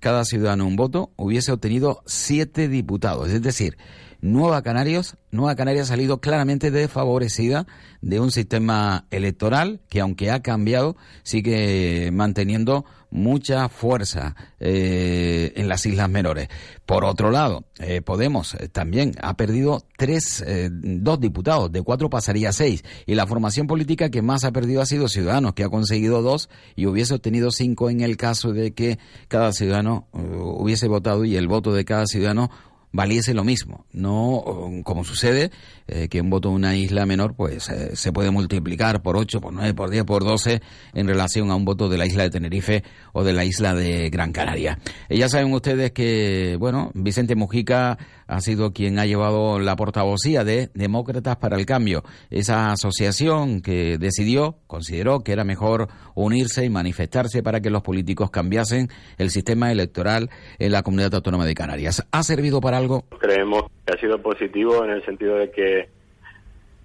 cada 0.01 0.25
ciudadano 0.25 0.65
un 0.65 0.75
voto, 0.75 1.11
hubiese 1.15 1.51
obtenido 1.51 2.01
siete 2.07 2.67
diputados. 2.67 3.29
Es 3.29 3.41
decir, 3.41 3.77
Nueva 4.19 4.61
Canarias, 4.63 5.15
Nueva 5.29 5.55
Canarias 5.55 5.87
ha 5.87 5.93
salido 5.93 6.19
claramente 6.19 6.71
desfavorecida 6.71 7.67
de 8.01 8.19
un 8.19 8.31
sistema 8.31 9.05
electoral 9.11 9.79
que, 9.89 10.01
aunque 10.01 10.31
ha 10.31 10.41
cambiado, 10.41 10.97
sigue 11.23 12.09
manteniendo 12.11 12.83
mucha 13.11 13.69
fuerza 13.69 14.35
eh, 14.59 15.53
en 15.55 15.67
las 15.67 15.85
Islas 15.85 16.09
Menores. 16.09 16.47
Por 16.85 17.05
otro 17.05 17.29
lado, 17.29 17.65
eh, 17.79 18.01
Podemos 18.01 18.55
eh, 18.55 18.67
también 18.69 19.13
ha 19.21 19.35
perdido 19.35 19.83
tres, 19.97 20.43
dos 20.71 21.19
diputados, 21.19 21.71
de 21.71 21.83
cuatro 21.83 22.09
pasaría 22.09 22.49
a 22.49 22.53
seis. 22.53 22.83
Y 23.05 23.15
la 23.15 23.27
formación 23.27 23.67
política 23.67 24.09
que 24.09 24.21
más 24.21 24.43
ha 24.43 24.51
perdido 24.51 24.81
ha 24.81 24.85
sido 24.85 25.07
Ciudadanos, 25.07 25.53
que 25.53 25.63
ha 25.63 25.69
conseguido 25.69 26.21
dos 26.21 26.49
y 26.75 26.87
hubiese 26.87 27.13
obtenido 27.13 27.51
cinco 27.51 27.89
en 27.89 28.01
el 28.01 28.17
caso 28.17 28.51
de 28.51 28.73
que 28.73 28.97
cada 29.27 29.51
ciudadano 29.51 30.07
hubiese 30.11 30.87
votado 30.87 31.23
y 31.25 31.35
el 31.35 31.47
voto 31.47 31.73
de 31.73 31.85
cada 31.85 32.07
ciudadano 32.07 32.49
valiese 32.91 33.33
lo 33.33 33.43
mismo. 33.43 33.85
No 33.91 34.43
como 34.83 35.03
sucede 35.03 35.51
eh, 35.87 36.07
que 36.09 36.21
un 36.21 36.29
voto 36.29 36.49
en 36.49 36.55
una 36.55 36.75
isla 36.75 37.05
menor 37.05 37.35
pues 37.35 37.69
eh, 37.69 37.95
se 37.95 38.11
puede 38.11 38.31
multiplicar 38.31 39.01
por 39.01 39.17
8, 39.17 39.41
por 39.41 39.53
9, 39.53 39.73
por 39.73 39.89
10, 39.89 40.03
por 40.03 40.23
12 40.23 40.61
en 40.93 41.07
relación 41.07 41.51
a 41.51 41.55
un 41.55 41.65
voto 41.65 41.89
de 41.89 41.97
la 41.97 42.05
isla 42.05 42.23
de 42.23 42.29
Tenerife 42.29 42.83
o 43.13 43.23
de 43.23 43.33
la 43.33 43.45
isla 43.45 43.73
de 43.73 44.09
Gran 44.09 44.31
Canaria. 44.31 44.79
Eh, 45.09 45.17
ya 45.17 45.29
saben 45.29 45.53
ustedes 45.53 45.91
que, 45.91 46.57
bueno, 46.59 46.91
Vicente 46.93 47.35
Mujica 47.35 47.97
ha 48.31 48.39
sido 48.39 48.71
quien 48.71 48.97
ha 48.97 49.05
llevado 49.05 49.59
la 49.59 49.75
portavocía 49.75 50.45
de 50.45 50.69
Demócratas 50.73 51.35
para 51.35 51.57
el 51.57 51.65
Cambio, 51.65 52.03
esa 52.29 52.71
asociación 52.71 53.61
que 53.61 53.97
decidió, 53.97 54.55
consideró 54.67 55.19
que 55.19 55.33
era 55.33 55.43
mejor 55.43 55.89
unirse 56.15 56.63
y 56.63 56.69
manifestarse 56.69 57.43
para 57.43 57.59
que 57.59 57.69
los 57.69 57.83
políticos 57.83 58.31
cambiasen 58.31 58.87
el 59.17 59.31
sistema 59.31 59.69
electoral 59.69 60.29
en 60.59 60.71
la 60.71 60.81
comunidad 60.81 61.15
autónoma 61.15 61.45
de 61.45 61.53
Canarias. 61.53 62.07
¿Ha 62.09 62.23
servido 62.23 62.61
para 62.61 62.77
algo? 62.77 63.03
Creemos 63.19 63.63
que 63.85 63.93
ha 63.93 63.99
sido 63.99 64.21
positivo 64.21 64.85
en 64.85 64.91
el 64.91 65.05
sentido 65.05 65.35
de 65.35 65.51
que 65.51 65.89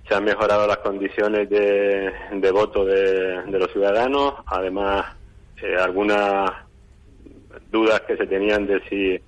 se 0.08 0.14
han 0.16 0.24
mejorado 0.24 0.66
las 0.66 0.78
condiciones 0.78 1.48
de, 1.48 2.50
voto 2.50 2.84
de, 2.84 3.44
los 3.56 3.70
ciudadanos, 3.70 4.34
además 4.46 5.14
eh, 5.62 5.76
algunas 5.80 6.50
dudas 7.70 8.00
que 8.00 8.16
se 8.16 8.26
tenían 8.26 8.66
de 8.66 8.80
si 8.88 9.20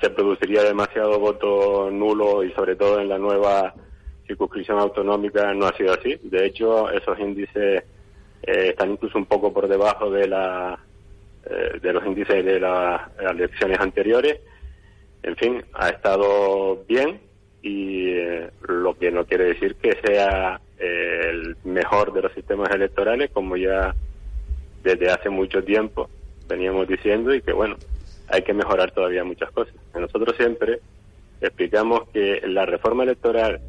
se 0.00 0.10
produciría 0.10 0.62
demasiado 0.62 1.18
voto 1.18 1.90
nulo 1.90 2.42
y 2.44 2.52
sobre 2.52 2.76
todo 2.76 3.00
en 3.00 3.08
la 3.08 3.18
nueva 3.18 3.74
circunscripción 4.26 4.78
autonómica 4.78 5.52
no 5.54 5.66
ha 5.66 5.76
sido 5.76 5.94
así. 5.94 6.18
De 6.22 6.46
hecho, 6.46 6.90
esos 6.90 7.18
índices 7.18 7.84
eh, 8.42 8.68
están 8.70 8.92
incluso 8.92 9.18
un 9.18 9.26
poco 9.26 9.52
por 9.52 9.68
debajo 9.68 10.10
de 10.10 10.28
la 10.28 10.78
eh, 11.46 11.78
de 11.80 11.92
los 11.92 12.04
índices 12.06 12.44
de 12.44 12.60
las 12.60 13.02
elecciones 13.18 13.78
anteriores. 13.80 14.40
En 15.22 15.36
fin, 15.36 15.64
ha 15.74 15.88
estado 15.88 16.84
bien 16.86 17.20
y 17.62 18.10
eh, 18.10 18.50
lo 18.68 18.96
que 18.98 19.10
no 19.10 19.24
quiere 19.24 19.44
decir 19.44 19.76
que 19.76 19.98
sea 20.04 20.60
el 20.78 21.56
mejor 21.64 22.12
de 22.12 22.22
los 22.22 22.32
sistemas 22.32 22.70
electorales, 22.70 23.30
como 23.32 23.56
ya 23.56 23.94
desde 24.82 25.10
hace 25.10 25.30
mucho 25.30 25.62
tiempo 25.64 26.10
veníamos 26.46 26.86
diciendo 26.86 27.34
y 27.34 27.40
que 27.40 27.52
bueno, 27.52 27.76
hay 28.28 28.42
que 28.42 28.54
mejorar 28.54 28.90
todavía 28.92 29.24
muchas 29.24 29.50
cosas. 29.50 29.74
Nosotros 29.94 30.36
siempre 30.36 30.80
explicamos 31.40 32.08
que 32.12 32.42
la 32.46 32.66
reforma 32.66 33.02
electoral 33.04 33.60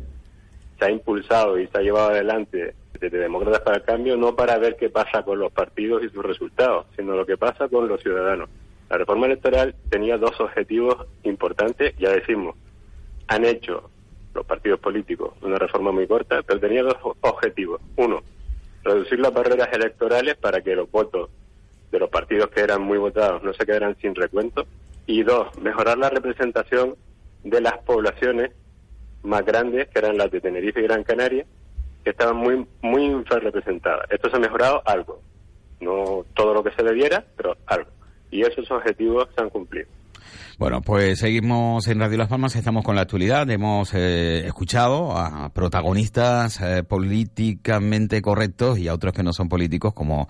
se 0.79 0.85
ha 0.85 0.91
impulsado 0.91 1.59
y 1.59 1.67
se 1.67 1.77
ha 1.77 1.81
llevado 1.81 2.09
adelante 2.09 2.73
desde 2.99 3.17
Demócratas 3.17 3.61
para 3.61 3.77
el 3.77 3.83
Cambio 3.83 4.17
no 4.17 4.35
para 4.35 4.57
ver 4.57 4.75
qué 4.77 4.89
pasa 4.89 5.23
con 5.23 5.39
los 5.39 5.51
partidos 5.51 6.03
y 6.03 6.09
sus 6.09 6.23
resultados, 6.23 6.85
sino 6.95 7.15
lo 7.15 7.25
que 7.25 7.37
pasa 7.37 7.67
con 7.67 7.87
los 7.87 8.01
ciudadanos. 8.01 8.49
La 8.89 8.97
reforma 8.97 9.25
electoral 9.25 9.75
tenía 9.89 10.17
dos 10.17 10.39
objetivos 10.39 11.07
importantes, 11.23 11.95
ya 11.97 12.11
decimos, 12.11 12.55
han 13.27 13.45
hecho 13.45 13.89
los 14.33 14.45
partidos 14.45 14.79
políticos 14.79 15.33
una 15.41 15.57
reforma 15.57 15.91
muy 15.91 16.07
corta, 16.07 16.41
pero 16.43 16.59
tenía 16.59 16.83
dos 16.83 16.97
objetivos. 17.21 17.81
Uno, 17.95 18.21
reducir 18.83 19.19
las 19.19 19.33
barreras 19.33 19.69
electorales 19.73 20.35
para 20.35 20.61
que 20.61 20.75
los 20.75 20.89
votos 20.91 21.29
de 21.95 21.99
los 21.99 22.09
partidos 22.09 22.49
que 22.49 22.61
eran 22.61 22.81
muy 22.81 22.97
votados 22.97 23.41
no 23.43 23.53
se 23.53 23.65
quedaran 23.65 23.95
sin 24.01 24.15
recuento. 24.15 24.65
Y 25.07 25.23
dos, 25.23 25.57
mejorar 25.59 25.97
la 25.97 26.09
representación 26.09 26.95
de 27.43 27.61
las 27.61 27.77
poblaciones 27.79 28.51
más 29.23 29.45
grandes, 29.45 29.87
que 29.87 29.99
eran 29.99 30.17
las 30.17 30.29
de 30.31 30.41
Tenerife 30.41 30.79
y 30.79 30.83
Gran 30.83 31.03
Canaria, 31.03 31.45
que 32.03 32.09
estaban 32.09 32.35
muy, 32.35 32.65
muy 32.81 33.05
infrarrepresentadas. 33.05 34.11
Esto 34.11 34.29
se 34.29 34.35
ha 34.35 34.39
mejorado 34.39 34.81
algo. 34.85 35.21
No 35.79 36.25
todo 36.35 36.53
lo 36.53 36.63
que 36.63 36.71
se 36.71 36.83
debiera, 36.83 37.23
pero 37.35 37.55
algo. 37.65 37.89
Y 38.29 38.41
esos 38.41 38.69
objetivos 38.71 39.27
se 39.35 39.41
han 39.41 39.49
cumplido. 39.49 39.87
Bueno, 40.57 40.81
pues 40.81 41.19
seguimos 41.19 41.87
en 41.87 41.99
Radio 41.99 42.17
Las 42.17 42.27
Palmas, 42.27 42.55
estamos 42.55 42.83
con 42.83 42.95
la 42.95 43.01
actualidad. 43.01 43.49
Hemos 43.49 43.93
eh, 43.93 44.45
escuchado 44.45 45.17
a 45.17 45.49
protagonistas 45.53 46.61
eh, 46.61 46.83
políticamente 46.83 48.21
correctos 48.21 48.79
y 48.79 48.87
a 48.87 48.93
otros 48.93 49.13
que 49.13 49.23
no 49.23 49.33
son 49.33 49.49
políticos, 49.49 49.93
como 49.93 50.27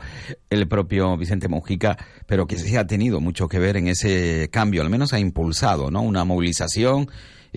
el 0.49 0.67
propio 0.67 1.17
Vicente 1.17 1.47
Mujica, 1.47 1.97
pero 2.25 2.47
que 2.47 2.57
sí 2.57 2.75
ha 2.75 2.87
tenido 2.87 3.19
mucho 3.19 3.47
que 3.47 3.59
ver 3.59 3.77
en 3.77 3.87
ese 3.87 4.49
cambio, 4.51 4.81
al 4.81 4.89
menos 4.89 5.13
ha 5.13 5.19
impulsado 5.19 5.91
¿no? 5.91 6.01
una 6.01 6.25
movilización 6.25 7.07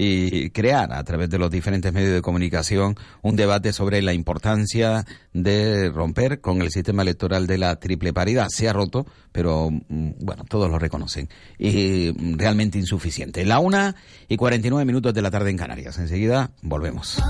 y 0.00 0.50
crear 0.50 0.92
a 0.92 1.02
través 1.02 1.28
de 1.28 1.38
los 1.38 1.50
diferentes 1.50 1.92
medios 1.92 2.12
de 2.12 2.22
comunicación 2.22 2.94
un 3.20 3.34
debate 3.34 3.72
sobre 3.72 4.00
la 4.00 4.12
importancia 4.12 5.04
de 5.32 5.90
romper 5.90 6.40
con 6.40 6.62
el 6.62 6.70
sistema 6.70 7.02
electoral 7.02 7.48
de 7.48 7.58
la 7.58 7.74
triple 7.80 8.12
paridad. 8.12 8.46
Se 8.48 8.68
ha 8.68 8.72
roto, 8.72 9.06
pero 9.32 9.70
mm, 9.70 10.10
bueno, 10.20 10.44
todos 10.48 10.70
lo 10.70 10.78
reconocen. 10.78 11.28
Y 11.58 12.14
mm, 12.16 12.38
realmente 12.38 12.78
insuficiente. 12.78 13.44
La 13.44 13.58
una 13.58 13.96
y 14.28 14.36
49 14.36 14.84
minutos 14.84 15.12
de 15.12 15.20
la 15.20 15.32
tarde 15.32 15.50
en 15.50 15.56
Canarias. 15.56 15.98
Enseguida 15.98 16.52
volvemos. 16.62 17.20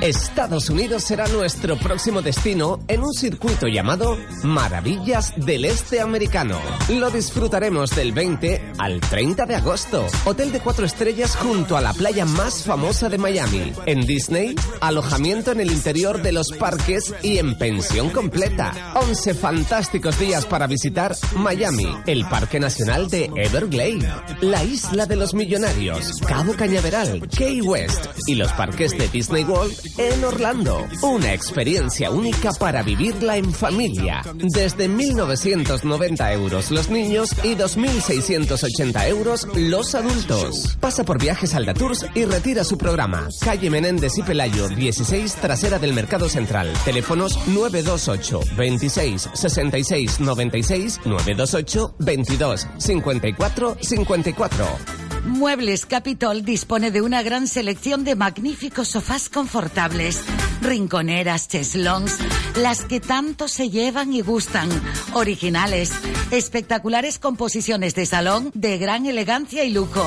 Estados 0.00 0.70
Unidos 0.70 1.04
será 1.04 1.28
nuestro 1.28 1.76
próximo 1.78 2.22
destino 2.22 2.80
en 2.88 3.02
un 3.02 3.12
circuito 3.12 3.66
llamado 3.66 4.16
Maravillas 4.44 5.34
del 5.36 5.66
Este 5.66 6.00
Americano. 6.00 6.58
Lo 6.88 7.10
disfrutaremos 7.10 7.94
del 7.94 8.12
20 8.12 8.72
al 8.78 9.00
30 9.00 9.44
de 9.44 9.56
agosto. 9.56 10.06
Hotel 10.24 10.52
de 10.52 10.60
cuatro 10.60 10.86
estrellas 10.86 11.17
junto 11.26 11.76
a 11.76 11.80
la 11.80 11.92
playa 11.92 12.24
más 12.24 12.62
famosa 12.62 13.08
de 13.08 13.18
Miami. 13.18 13.72
En 13.86 14.06
Disney, 14.06 14.54
alojamiento 14.80 15.50
en 15.50 15.60
el 15.60 15.72
interior 15.72 16.22
de 16.22 16.32
los 16.32 16.52
parques 16.52 17.12
y 17.22 17.38
en 17.38 17.58
pensión 17.58 18.10
completa. 18.10 18.92
11 18.94 19.34
fantásticos 19.34 20.18
días 20.18 20.46
para 20.46 20.66
visitar 20.66 21.16
Miami, 21.34 21.88
el 22.06 22.24
Parque 22.26 22.60
Nacional 22.60 23.08
de 23.10 23.30
Everglade, 23.34 24.08
la 24.42 24.62
Isla 24.62 25.06
de 25.06 25.16
los 25.16 25.34
Millonarios, 25.34 26.20
Cabo 26.26 26.54
Cañaveral, 26.54 27.28
Key 27.28 27.62
West 27.62 28.06
y 28.26 28.36
los 28.36 28.52
parques 28.52 28.96
de 28.96 29.08
Disney 29.08 29.44
World 29.44 29.74
en 29.98 30.24
Orlando. 30.24 30.86
Una 31.02 31.34
experiencia 31.34 32.10
única 32.10 32.52
para 32.52 32.82
vivirla 32.82 33.36
en 33.36 33.52
familia. 33.52 34.22
Desde 34.34 34.88
1.990 34.88 36.32
euros 36.32 36.70
los 36.70 36.90
niños 36.90 37.30
y 37.42 37.56
2.680 37.56 39.08
euros 39.08 39.48
los 39.56 39.94
adultos. 39.96 40.76
Pasa 40.80 41.04
por 41.08 41.18
Viajes 41.18 41.54
Aldatours 41.54 42.04
y 42.14 42.26
retira 42.26 42.64
su 42.64 42.76
programa. 42.76 43.28
Calle 43.40 43.70
Menéndez 43.70 44.18
y 44.18 44.22
Pelayo, 44.22 44.68
16, 44.68 45.36
trasera 45.36 45.78
del 45.78 45.94
Mercado 45.94 46.28
Central. 46.28 46.70
Teléfonos 46.84 47.38
928 47.46 48.40
26 48.58 49.30
66 49.32 50.20
96 50.20 51.00
928 51.06 51.94
22 51.98 52.68
54 52.76 53.76
54. 53.80 55.07
Muebles 55.28 55.84
Capitol 55.84 56.42
dispone 56.42 56.90
de 56.90 57.02
una 57.02 57.22
gran 57.22 57.48
selección 57.48 58.02
de 58.02 58.16
magníficos 58.16 58.88
sofás 58.88 59.28
confortables, 59.28 60.22
rinconeras, 60.62 61.48
cheslons, 61.48 62.16
las 62.56 62.82
que 62.82 62.98
tanto 62.98 63.46
se 63.46 63.68
llevan 63.68 64.14
y 64.14 64.22
gustan, 64.22 64.70
originales, 65.12 65.92
espectaculares 66.30 67.18
composiciones 67.18 67.94
de 67.94 68.06
salón 68.06 68.50
de 68.54 68.78
gran 68.78 69.04
elegancia 69.04 69.64
y 69.64 69.70
lujo, 69.70 70.04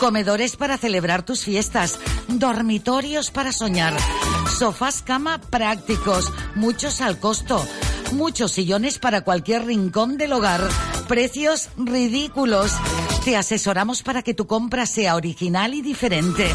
comedores 0.00 0.56
para 0.56 0.76
celebrar 0.76 1.24
tus 1.24 1.44
fiestas, 1.44 2.00
dormitorios 2.26 3.30
para 3.30 3.52
soñar, 3.52 3.96
sofás 4.58 5.02
cama 5.02 5.40
prácticos, 5.40 6.32
muchos 6.56 7.00
al 7.00 7.20
costo, 7.20 7.64
muchos 8.12 8.50
sillones 8.50 8.98
para 8.98 9.20
cualquier 9.20 9.66
rincón 9.66 10.18
del 10.18 10.32
hogar, 10.32 10.68
precios 11.06 11.68
ridículos. 11.76 12.72
Te 13.24 13.38
asesoramos 13.38 14.02
para 14.02 14.20
que 14.20 14.34
tu 14.34 14.46
compra 14.46 14.84
sea 14.84 15.16
original 15.16 15.72
y 15.72 15.80
diferente. 15.80 16.46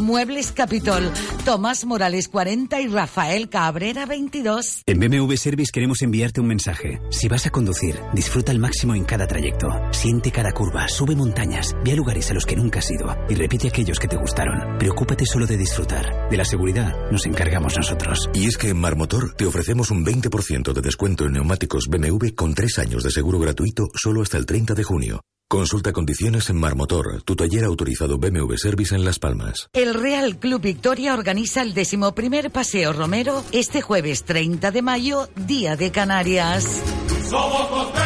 Muebles 0.00 0.50
Capitol, 0.50 1.12
Tomás 1.44 1.84
Morales 1.84 2.26
40 2.26 2.80
y 2.80 2.88
Rafael 2.88 3.48
Cabrera 3.48 4.06
22. 4.06 4.82
En 4.86 4.98
BMW 4.98 5.36
Service 5.36 5.70
queremos 5.72 6.02
enviarte 6.02 6.40
un 6.40 6.48
mensaje. 6.48 7.00
Si 7.10 7.28
vas 7.28 7.46
a 7.46 7.50
conducir, 7.50 8.00
disfruta 8.12 8.50
al 8.50 8.58
máximo 8.58 8.96
en 8.96 9.04
cada 9.04 9.28
trayecto. 9.28 9.68
Siente 9.92 10.32
cada 10.32 10.50
curva, 10.50 10.88
sube 10.88 11.14
montañas, 11.14 11.76
ve 11.84 11.92
a 11.92 11.94
lugares 11.94 12.28
a 12.32 12.34
los 12.34 12.44
que 12.44 12.56
nunca 12.56 12.80
has 12.80 12.90
ido 12.90 13.16
y 13.28 13.36
repite 13.36 13.68
aquellos 13.68 14.00
que 14.00 14.08
te 14.08 14.16
gustaron. 14.16 14.78
Preocúpate 14.78 15.26
solo 15.26 15.46
de 15.46 15.56
disfrutar. 15.56 16.28
De 16.28 16.36
la 16.36 16.44
seguridad 16.44 16.92
nos 17.12 17.24
encargamos 17.26 17.76
nosotros. 17.76 18.28
Y 18.34 18.48
es 18.48 18.58
que 18.58 18.70
en 18.70 18.80
Marmotor 18.80 19.34
te 19.34 19.46
ofrecemos 19.46 19.92
un 19.92 20.04
20% 20.04 20.72
de 20.72 20.82
descuento 20.82 21.24
en 21.24 21.34
neumáticos 21.34 21.86
BMW 21.88 22.34
con 22.34 22.52
tres 22.52 22.80
años 22.80 23.04
de 23.04 23.12
seguro 23.12 23.38
gratuito 23.38 23.90
solo 23.94 24.22
hasta 24.22 24.38
el 24.38 24.46
30 24.46 24.74
de 24.74 24.82
junio. 24.82 25.20
Consulta 25.48 25.92
condiciones 25.92 26.50
en 26.50 26.56
Marmotor, 26.56 27.22
tu 27.22 27.36
taller 27.36 27.62
autorizado 27.62 28.18
BMW 28.18 28.56
Service 28.56 28.92
en 28.92 29.04
Las 29.04 29.20
Palmas. 29.20 29.68
El 29.72 29.94
Real 29.94 30.38
Club 30.38 30.60
Victoria 30.60 31.14
organiza 31.14 31.62
el 31.62 31.72
decimoprimer 31.72 32.50
Paseo 32.50 32.92
Romero 32.92 33.44
este 33.52 33.80
jueves 33.80 34.24
30 34.24 34.72
de 34.72 34.82
mayo, 34.82 35.28
Día 35.36 35.76
de 35.76 35.92
Canarias. 35.92 36.82
Somos. 37.30 38.05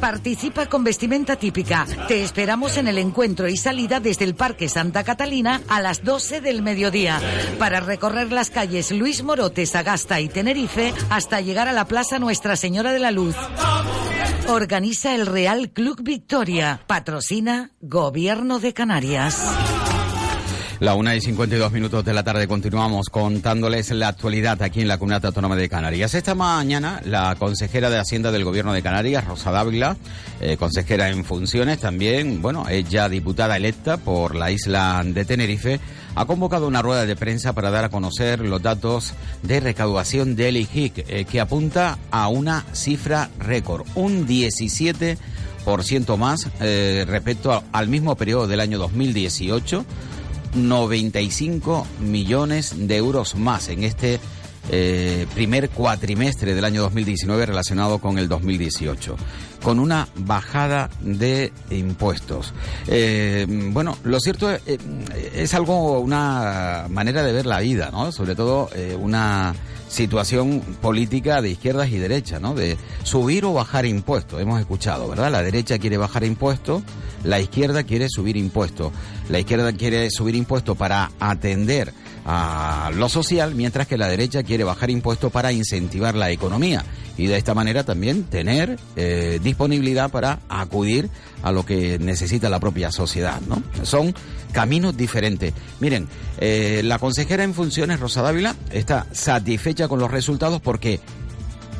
Participa 0.00 0.66
con 0.66 0.84
vestimenta 0.84 1.36
típica. 1.36 1.86
Te 2.08 2.22
esperamos 2.22 2.76
en 2.76 2.88
el 2.88 2.98
encuentro 2.98 3.48
y 3.48 3.56
salida 3.56 4.00
desde 4.00 4.24
el 4.24 4.34
Parque 4.34 4.68
Santa 4.68 5.04
Catalina 5.04 5.62
a 5.68 5.80
las 5.80 6.04
12 6.04 6.40
del 6.40 6.62
mediodía 6.62 7.20
para 7.58 7.80
recorrer 7.80 8.32
las 8.32 8.50
calles 8.50 8.90
Luis 8.92 9.22
Morote, 9.22 9.66
Sagasta 9.66 10.20
y 10.20 10.28
Tenerife 10.28 10.92
hasta 11.10 11.40
llegar 11.40 11.68
a 11.68 11.72
la 11.72 11.86
Plaza 11.86 12.18
Nuestra 12.18 12.56
Señora 12.56 12.92
de 12.92 12.98
la 12.98 13.10
Luz. 13.10 13.36
Organiza 14.48 15.14
el 15.14 15.26
Real 15.26 15.70
Club 15.70 16.02
Victoria. 16.02 16.80
Patrocina 16.86 17.70
Gobierno 17.80 18.58
de 18.58 18.74
Canarias. 18.74 19.42
La 20.78 20.94
una 20.94 21.16
y 21.16 21.22
52 21.22 21.72
minutos 21.72 22.04
de 22.04 22.12
la 22.12 22.22
tarde 22.22 22.46
continuamos 22.46 23.08
contándoles 23.08 23.92
la 23.92 24.08
actualidad 24.08 24.60
aquí 24.60 24.82
en 24.82 24.88
la 24.88 24.98
Comunidad 24.98 25.24
Autónoma 25.24 25.56
de 25.56 25.70
Canarias. 25.70 26.12
Esta 26.12 26.34
mañana 26.34 27.00
la 27.06 27.34
consejera 27.36 27.88
de 27.88 27.98
Hacienda 27.98 28.30
del 28.30 28.44
Gobierno 28.44 28.74
de 28.74 28.82
Canarias, 28.82 29.24
Rosa 29.24 29.50
Dávila, 29.52 29.96
eh, 30.38 30.58
consejera 30.58 31.08
en 31.08 31.24
funciones 31.24 31.80
también, 31.80 32.42
bueno, 32.42 32.68
ella 32.68 33.08
diputada 33.08 33.56
electa 33.56 33.96
por 33.96 34.34
la 34.34 34.50
isla 34.50 35.02
de 35.02 35.24
Tenerife, 35.24 35.80
ha 36.14 36.26
convocado 36.26 36.66
una 36.66 36.82
rueda 36.82 37.06
de 37.06 37.16
prensa 37.16 37.54
para 37.54 37.70
dar 37.70 37.84
a 37.86 37.88
conocer 37.88 38.40
los 38.40 38.60
datos 38.60 39.14
de 39.42 39.60
recaudación 39.60 40.36
del 40.36 40.58
IGIC, 40.58 41.06
eh, 41.08 41.24
que 41.24 41.40
apunta 41.40 41.96
a 42.10 42.28
una 42.28 42.66
cifra 42.72 43.30
récord, 43.38 43.86
un 43.94 44.26
17% 44.26 45.16
más 46.18 46.48
eh, 46.60 47.06
respecto 47.08 47.64
al 47.72 47.88
mismo 47.88 48.14
periodo 48.14 48.46
del 48.46 48.60
año 48.60 48.76
2018. 48.76 49.86
95 50.56 51.86
millones 52.00 52.74
de 52.76 52.96
euros 52.96 53.36
más 53.36 53.68
en 53.68 53.84
este 53.84 54.20
eh, 54.68 55.26
primer 55.32 55.70
cuatrimestre 55.70 56.54
del 56.54 56.64
año 56.64 56.82
2019 56.82 57.46
relacionado 57.46 58.00
con 58.00 58.18
el 58.18 58.28
2018, 58.28 59.16
con 59.62 59.78
una 59.78 60.08
bajada 60.16 60.90
de 61.00 61.52
impuestos. 61.70 62.52
Eh, 62.88 63.46
bueno, 63.48 63.96
lo 64.02 64.18
cierto 64.18 64.50
es, 64.50 64.60
eh, 64.66 64.78
es 65.34 65.54
algo, 65.54 66.00
una 66.00 66.86
manera 66.90 67.22
de 67.22 67.32
ver 67.32 67.46
la 67.46 67.60
vida, 67.60 67.90
¿no? 67.92 68.10
Sobre 68.10 68.34
todo 68.34 68.70
una 68.98 69.54
situación 69.88 70.60
política 70.80 71.40
de 71.42 71.50
izquierdas 71.50 71.90
y 71.90 71.98
derechas, 71.98 72.40
¿no? 72.40 72.54
De 72.54 72.76
subir 73.02 73.44
o 73.44 73.52
bajar 73.52 73.86
impuestos. 73.86 74.40
Hemos 74.40 74.60
escuchado, 74.60 75.08
¿verdad? 75.08 75.30
La 75.30 75.42
derecha 75.42 75.78
quiere 75.78 75.96
bajar 75.96 76.24
impuestos, 76.24 76.82
la 77.24 77.40
izquierda 77.40 77.84
quiere 77.84 78.08
subir 78.08 78.36
impuestos. 78.36 78.92
La 79.28 79.38
izquierda 79.38 79.72
quiere 79.72 80.10
subir 80.10 80.34
impuestos 80.34 80.76
para 80.76 81.10
atender 81.20 81.92
a 82.28 82.90
lo 82.92 83.08
social, 83.08 83.54
mientras 83.54 83.86
que 83.86 83.96
la 83.96 84.08
derecha 84.08 84.42
quiere 84.42 84.64
bajar 84.64 84.90
impuestos 84.90 85.30
para 85.30 85.52
incentivar 85.52 86.16
la 86.16 86.30
economía. 86.30 86.84
y 87.18 87.28
de 87.28 87.38
esta 87.38 87.54
manera 87.54 87.82
también 87.82 88.24
tener 88.24 88.78
eh, 88.94 89.40
disponibilidad 89.42 90.10
para 90.10 90.40
acudir 90.50 91.08
a 91.42 91.50
lo 91.50 91.64
que 91.64 91.98
necesita 91.98 92.50
la 92.50 92.60
propia 92.60 92.92
sociedad, 92.92 93.40
¿no? 93.48 93.62
Son 93.84 94.14
caminos 94.52 94.96
diferentes. 94.96 95.54
Miren, 95.80 96.08
eh, 96.38 96.82
la 96.84 96.98
consejera 96.98 97.42
en 97.42 97.54
funciones, 97.54 98.00
Rosa 98.00 98.20
Dávila, 98.20 98.54
está 98.70 99.06
satisfecha 99.12 99.88
con 99.88 99.98
los 99.98 100.10
resultados 100.10 100.60
porque 100.60 101.00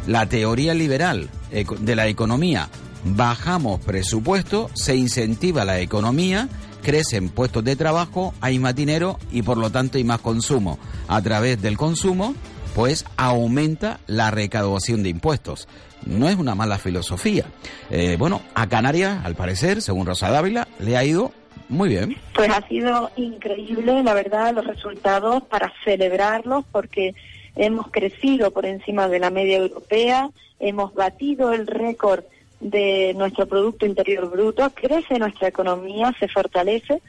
la 0.07 0.27
teoría 0.27 0.73
liberal 0.73 1.29
de 1.51 1.97
la 1.97 2.07
economía, 2.07 2.71
bajamos 3.05 3.81
presupuesto, 3.81 4.71
se 4.75 4.97
incentiva 4.97 5.65
la 5.65 5.81
economía, 5.81 6.49
crecen 6.87 7.31
puestos 7.31 7.65
de 7.65 7.75
trabajo, 7.75 8.33
hay 8.41 8.61
más 8.61 8.73
dinero 8.77 9.19
y 9.33 9.43
por 9.43 9.59
lo 9.59 9.71
tanto 9.71 9.99
hay 9.99 10.05
más 10.05 10.21
consumo. 10.21 10.79
A 11.09 11.21
través 11.21 11.61
del 11.61 11.77
consumo, 11.77 12.37
pues 12.77 13.05
aumenta 13.17 13.99
la 14.07 14.31
recaudación 14.31 15.03
de 15.03 15.09
impuestos. 15.09 15.67
No 16.05 16.29
es 16.29 16.37
una 16.37 16.55
mala 16.55 16.79
filosofía. 16.79 17.47
Eh, 17.91 18.15
bueno, 18.21 18.41
a 18.55 18.69
Canarias, 18.69 19.25
al 19.25 19.35
parecer, 19.35 19.83
según 19.83 20.07
Rosa 20.07 20.31
Dávila, 20.31 20.69
le 20.79 20.97
ha 20.97 21.05
ido 21.05 21.33
muy 21.69 21.89
bien. 21.89 22.17
Pues 22.37 22.51
ha 22.51 22.65
sido 22.69 23.11
increíble, 23.17 24.05
la 24.05 24.15
verdad, 24.15 24.55
los 24.55 24.65
resultados 24.65 25.43
para 25.43 25.73
celebrarlos 25.85 26.65
porque 26.71 27.17
hemos 27.57 27.91
crecido 27.91 28.53
por 28.53 28.65
encima 28.65 29.09
de 29.09 29.19
la 29.19 29.31
media 29.31 29.57
europea, 29.57 30.31
hemos 30.61 30.95
batido 30.95 31.53
el 31.53 31.67
récord 31.67 32.23
de 32.61 33.15
nuestro 33.17 33.47
Producto 33.47 33.87
Interior 33.87 34.31
Bruto, 34.31 34.71
crece 34.71 35.19
nuestra 35.19 35.49
economía, 35.49 36.15
se 36.19 36.29
fortalece, 36.29 37.03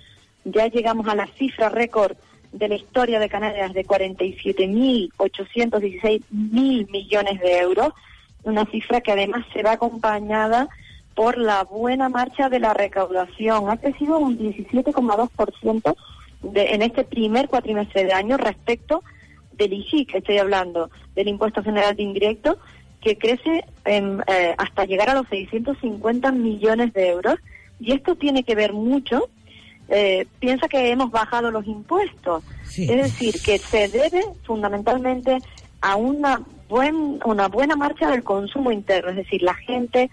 ya 0.43 0.67
llegamos 0.67 1.07
a 1.07 1.15
la 1.15 1.27
cifra 1.38 1.69
récord 1.69 2.17
de 2.51 2.67
la 2.67 2.75
historia 2.75 3.19
de 3.19 3.29
Canarias 3.29 3.73
de 3.73 3.86
47.816 3.86 6.23
mil 6.29 6.88
millones 6.89 7.39
de 7.39 7.60
euros, 7.60 7.93
una 8.43 8.65
cifra 8.65 9.01
que 9.01 9.12
además 9.12 9.45
se 9.53 9.63
va 9.63 9.73
acompañada 9.73 10.69
por 11.15 11.38
la 11.38 11.63
buena 11.63 12.10
marcha 12.10 12.49
de 12.49 12.60
la 12.60 12.73
recaudación. 12.73 13.69
Ha 13.69 13.77
crecido 13.77 14.17
un 14.19 14.38
17,2% 14.38 15.95
en 16.53 16.81
este 16.81 17.03
primer 17.03 17.49
cuatrimestre 17.49 18.05
de 18.05 18.13
año 18.13 18.38
respecto 18.38 19.03
del 19.53 19.73
IGI, 19.73 20.05
que 20.05 20.19
estoy 20.19 20.38
hablando, 20.38 20.89
del 21.15 21.27
Impuesto 21.27 21.62
General 21.63 21.93
de 21.95 22.03
Indirecto, 22.03 22.60
que 23.01 23.17
crece 23.17 23.63
en, 23.86 24.23
eh, 24.27 24.55
hasta 24.57 24.86
llegar 24.86 25.10
a 25.10 25.13
los 25.13 25.27
650 25.27 26.31
millones 26.31 26.93
de 26.93 27.10
euros. 27.10 27.36
Y 27.79 27.93
esto 27.93 28.15
tiene 28.15 28.43
que 28.43 28.55
ver 28.55 28.73
mucho, 28.73 29.29
eh, 29.89 30.25
piensa 30.39 30.67
que 30.67 30.89
hemos 30.89 31.12
bajado 31.12 31.51
los 31.51 31.65
impuestos. 31.67 32.43
Es 32.77 32.88
decir, 32.88 33.36
que 33.43 33.57
se 33.57 33.88
debe 33.88 34.23
fundamentalmente 34.43 35.38
a 35.81 35.95
una, 35.95 36.41
buen, 36.67 37.19
una 37.23 37.47
buena 37.47 37.75
marcha 37.75 38.10
del 38.10 38.23
consumo 38.23 38.71
interno. 38.71 39.12
Es 39.12 39.15
decir, 39.15 39.41
la 39.41 39.53
gente 39.53 40.10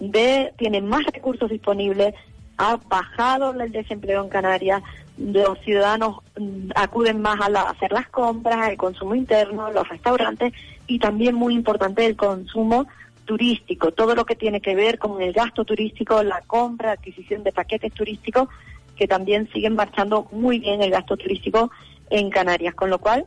ve, 0.00 0.52
tiene 0.56 0.80
más 0.80 1.04
recursos 1.04 1.50
disponibles, 1.50 2.14
ha 2.56 2.76
bajado 2.88 3.52
el 3.60 3.70
desempleo 3.72 4.22
en 4.22 4.30
Canarias, 4.30 4.82
los 5.16 5.58
ciudadanos 5.60 6.18
mm, 6.38 6.70
acuden 6.74 7.20
más 7.20 7.40
a, 7.40 7.70
hacer 7.70 7.92
las 7.92 8.08
compras, 8.08 8.68
el 8.68 8.76
consumo 8.76 9.14
interno, 9.14 9.70
los 9.70 9.88
restaurantes 9.88 10.52
y 10.88 10.98
también 10.98 11.36
muy 11.36 11.54
importante 11.54 12.04
el 12.04 12.16
consumo 12.16 12.88
turístico, 13.24 13.92
todo 13.92 14.14
lo 14.14 14.24
que 14.24 14.34
tiene 14.34 14.60
que 14.60 14.74
ver 14.74 14.98
con 14.98 15.20
el 15.22 15.32
gasto 15.32 15.64
turístico, 15.64 16.22
la 16.22 16.40
compra, 16.46 16.92
adquisición 16.92 17.44
de 17.44 17.52
paquetes 17.52 17.92
turísticos, 17.92 18.48
que 18.96 19.06
también 19.06 19.48
siguen 19.52 19.76
marchando 19.76 20.26
muy 20.32 20.58
bien 20.58 20.82
el 20.82 20.90
gasto 20.90 21.16
turístico 21.16 21.70
en 22.10 22.30
Canarias, 22.30 22.74
con 22.74 22.90
lo 22.90 22.98
cual 22.98 23.26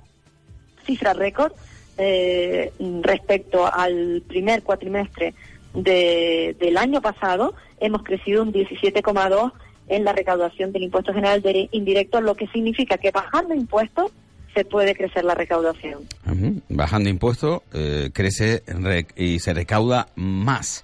cifra 0.86 1.14
récord 1.14 1.54
eh, 1.98 2.74
respecto 3.02 3.72
al 3.72 4.24
primer 4.28 4.64
cuatrimestre 4.64 5.36
del 5.74 6.78
año 6.78 7.00
pasado, 7.02 7.54
hemos 7.80 8.04
crecido 8.04 8.42
un 8.42 8.52
17,2 8.52 9.54
en 9.88 10.04
la 10.04 10.14
recaudación 10.14 10.72
del 10.72 10.84
impuesto 10.84 11.14
general 11.14 11.44
indirecto, 11.72 12.22
lo 12.22 12.36
que 12.36 12.48
significa 12.48 12.98
que 12.98 13.12
bajando 13.12 13.54
impuestos 13.54 14.12
se 14.54 14.66
puede 14.66 14.96
crecer 14.96 15.24
la 15.24 15.36
recaudación. 15.36 16.02
Bajando 16.70 17.10
impuestos 17.10 17.62
eh, 17.74 18.10
crece 18.14 18.64
y 19.16 19.40
se 19.40 19.54
recauda 19.54 20.08
más. 20.16 20.84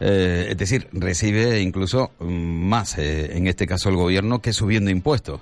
Eh, 0.00 0.48
es 0.50 0.56
decir, 0.56 0.88
recibe 0.92 1.60
incluso 1.60 2.12
más, 2.20 2.96
eh, 2.98 3.36
en 3.36 3.46
este 3.46 3.66
caso 3.66 3.90
el 3.90 3.96
gobierno, 3.96 4.40
que 4.40 4.52
subiendo 4.52 4.90
impuestos. 4.90 5.40